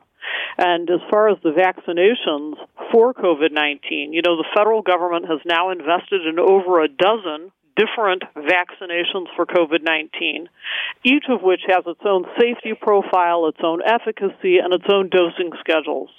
And 0.57 0.89
as 0.89 0.99
far 1.09 1.29
as 1.29 1.37
the 1.43 1.51
vaccinations 1.51 2.55
for 2.91 3.13
COVID 3.13 3.51
19, 3.51 4.13
you 4.13 4.21
know, 4.25 4.37
the 4.37 4.47
federal 4.55 4.81
government 4.81 5.25
has 5.29 5.39
now 5.45 5.71
invested 5.71 6.25
in 6.25 6.39
over 6.39 6.81
a 6.81 6.87
dozen 6.87 7.51
different 7.79 8.23
vaccinations 8.35 9.27
for 9.35 9.45
COVID 9.45 9.83
19, 9.83 10.49
each 11.03 11.25
of 11.29 11.41
which 11.41 11.61
has 11.67 11.83
its 11.87 12.01
own 12.05 12.25
safety 12.39 12.73
profile, 12.79 13.47
its 13.47 13.59
own 13.63 13.81
efficacy, 13.85 14.57
and 14.57 14.73
its 14.73 14.85
own 14.91 15.09
dosing 15.09 15.51
schedules. 15.59 16.09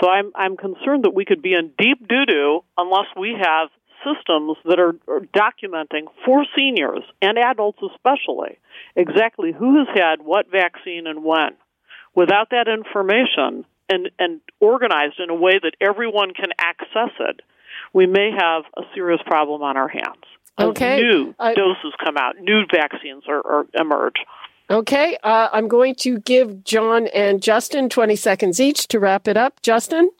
So 0.00 0.08
I'm, 0.08 0.30
I'm 0.34 0.56
concerned 0.56 1.04
that 1.04 1.14
we 1.14 1.24
could 1.24 1.42
be 1.42 1.54
in 1.54 1.72
deep 1.78 2.06
doo 2.06 2.26
doo 2.26 2.60
unless 2.78 3.06
we 3.18 3.36
have 3.40 3.68
systems 4.04 4.56
that 4.64 4.78
are, 4.78 4.94
are 5.08 5.20
documenting 5.36 6.06
for 6.24 6.44
seniors 6.56 7.02
and 7.20 7.38
adults 7.38 7.80
especially 7.94 8.58
exactly 8.96 9.52
who 9.52 9.78
has 9.78 9.88
had 9.94 10.24
what 10.24 10.50
vaccine 10.50 11.06
and 11.06 11.22
when. 11.24 11.50
Without 12.14 12.50
that 12.50 12.66
information 12.68 13.64
and, 13.88 14.10
and 14.18 14.40
organized 14.60 15.20
in 15.20 15.30
a 15.30 15.34
way 15.34 15.58
that 15.62 15.74
everyone 15.80 16.32
can 16.34 16.50
access 16.58 17.10
it, 17.20 17.40
we 17.92 18.06
may 18.06 18.30
have 18.36 18.64
a 18.76 18.82
serious 18.94 19.20
problem 19.26 19.62
on 19.62 19.76
our 19.76 19.88
hands. 19.88 20.24
Okay. 20.58 21.00
New 21.00 21.34
I, 21.38 21.54
doses 21.54 21.94
come 22.04 22.16
out, 22.16 22.36
new 22.40 22.62
vaccines 22.70 23.24
are, 23.28 23.40
are 23.46 23.66
emerge. 23.74 24.16
Okay, 24.70 25.16
uh, 25.24 25.48
I'm 25.52 25.66
going 25.66 25.96
to 25.96 26.20
give 26.20 26.62
John 26.62 27.08
and 27.08 27.42
Justin 27.42 27.88
20 27.88 28.14
seconds 28.14 28.60
each 28.60 28.86
to 28.88 29.00
wrap 29.00 29.26
it 29.26 29.36
up. 29.36 29.60
Justin? 29.62 30.10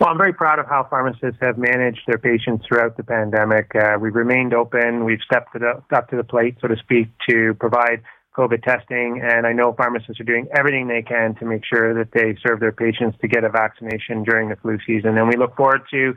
Well, 0.00 0.10
I'm 0.10 0.18
very 0.18 0.32
proud 0.32 0.58
of 0.58 0.66
how 0.66 0.86
pharmacists 0.88 1.38
have 1.40 1.56
managed 1.58 2.02
their 2.06 2.18
patients 2.18 2.64
throughout 2.66 2.96
the 2.96 3.04
pandemic. 3.04 3.74
Uh, 3.74 3.96
we've 4.00 4.14
remained 4.14 4.54
open. 4.54 5.04
We've 5.04 5.20
stepped 5.24 5.52
to 5.52 5.58
the, 5.58 5.96
up 5.96 6.08
to 6.10 6.16
the 6.16 6.24
plate, 6.24 6.56
so 6.60 6.68
to 6.68 6.76
speak, 6.76 7.08
to 7.28 7.54
provide 7.54 8.02
COVID 8.38 8.62
testing. 8.62 9.20
And 9.22 9.46
I 9.46 9.52
know 9.52 9.72
pharmacists 9.72 10.20
are 10.20 10.24
doing 10.24 10.46
everything 10.56 10.86
they 10.86 11.02
can 11.02 11.34
to 11.36 11.44
make 11.44 11.62
sure 11.64 11.92
that 11.94 12.12
they 12.12 12.36
serve 12.46 12.60
their 12.60 12.72
patients 12.72 13.18
to 13.20 13.28
get 13.28 13.42
a 13.42 13.48
vaccination 13.48 14.22
during 14.22 14.48
the 14.48 14.56
flu 14.56 14.78
season. 14.86 15.18
And 15.18 15.28
we 15.28 15.36
look 15.36 15.56
forward 15.56 15.82
to 15.90 16.14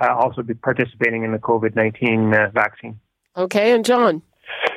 uh, 0.00 0.14
also 0.14 0.42
be 0.42 0.54
participating 0.54 1.22
in 1.24 1.32
the 1.32 1.38
COVID 1.38 1.76
19 1.76 2.34
uh, 2.34 2.50
vaccine. 2.52 2.98
Okay, 3.36 3.72
and 3.72 3.84
John? 3.84 4.22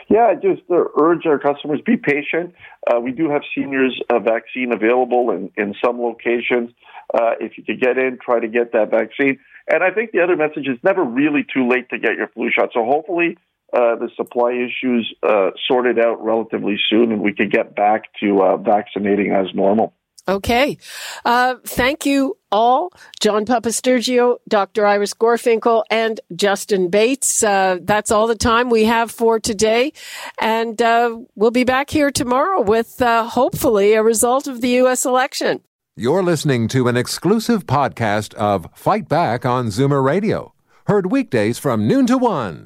Yeah, 0.10 0.34
just 0.36 0.62
uh, 0.69 0.84
urge 1.01 1.25
our 1.25 1.39
customers 1.39 1.79
be 1.84 1.97
patient. 1.97 2.53
Uh, 2.86 2.99
we 2.99 3.12
do 3.12 3.29
have 3.29 3.41
seniors 3.56 3.99
uh, 4.10 4.19
vaccine 4.19 4.71
available 4.71 5.32
in, 5.32 5.49
in 5.58 5.73
some 5.84 5.99
locations. 5.99 6.71
Uh, 7.13 7.32
if 7.39 7.58
you 7.58 7.63
could 7.63 7.82
get 7.82 7.97
in, 7.97 8.19
try 8.23 8.39
to 8.39 8.47
get 8.47 8.73
that 8.73 8.91
vaccine. 8.91 9.39
And 9.67 9.84
I 9.84 9.91
think 9.91 10.12
the 10.12 10.21
other 10.21 10.36
message 10.36 10.67
is 10.67 10.77
never 10.84 11.03
really 11.03 11.45
too 11.51 11.67
late 11.67 11.89
to 11.89 11.97
get 11.97 12.15
your 12.15 12.27
flu 12.27 12.49
shot. 12.51 12.69
So 12.73 12.86
hopefully 12.86 13.38
uh, 13.73 13.95
the 13.95 14.09
supply 14.15 14.51
issues 14.51 15.13
uh, 15.23 15.51
sorted 15.67 15.99
out 15.99 16.23
relatively 16.23 16.77
soon, 16.89 17.12
and 17.12 17.21
we 17.21 17.33
can 17.33 17.49
get 17.49 17.75
back 17.75 18.03
to 18.21 18.59
vaccinating 18.63 19.31
as 19.31 19.47
normal. 19.53 19.93
Okay. 20.27 20.77
Uh, 21.25 21.55
thank 21.65 22.05
you 22.05 22.38
all, 22.51 22.93
John 23.19 23.45
Papastergiou, 23.45 24.38
Dr. 24.47 24.86
Iris 24.86 25.13
Gorfinkel, 25.13 25.83
and 25.89 26.21
Justin 26.33 26.89
Bates. 26.89 27.43
Uh, 27.43 27.79
that's 27.81 28.09
all 28.09 28.27
the 28.27 28.36
time 28.36 28.69
we 28.69 28.86
have 28.86 29.12
for 29.12 29.39
today. 29.39 29.91
And 30.39 30.81
uh, 30.81 31.17
we'll 31.36 31.51
be 31.51 31.65
back 31.65 31.89
here 31.89 32.09
tomorrow 32.09 32.62
with 32.62 33.01
uh, 33.01 33.25
hopefully 33.25 33.93
a 33.93 34.03
result 34.03 34.47
of 34.47 34.62
the 34.62 34.69
U.S. 34.69 35.05
election. 35.05 35.62
You're 35.95 36.23
listening 36.23 36.67
to 36.69 36.88
an 36.88 36.95
exclusive 36.95 37.65
podcast 37.65 38.33
of 38.36 38.67
Fight 38.73 39.09
Back 39.09 39.45
on 39.45 39.67
Zoomer 39.67 40.03
Radio, 40.03 40.53
heard 40.88 41.12
weekdays 41.12 41.59
from 41.59 41.88
noon 41.88 42.07
to 42.07 42.17
one. 42.17 42.65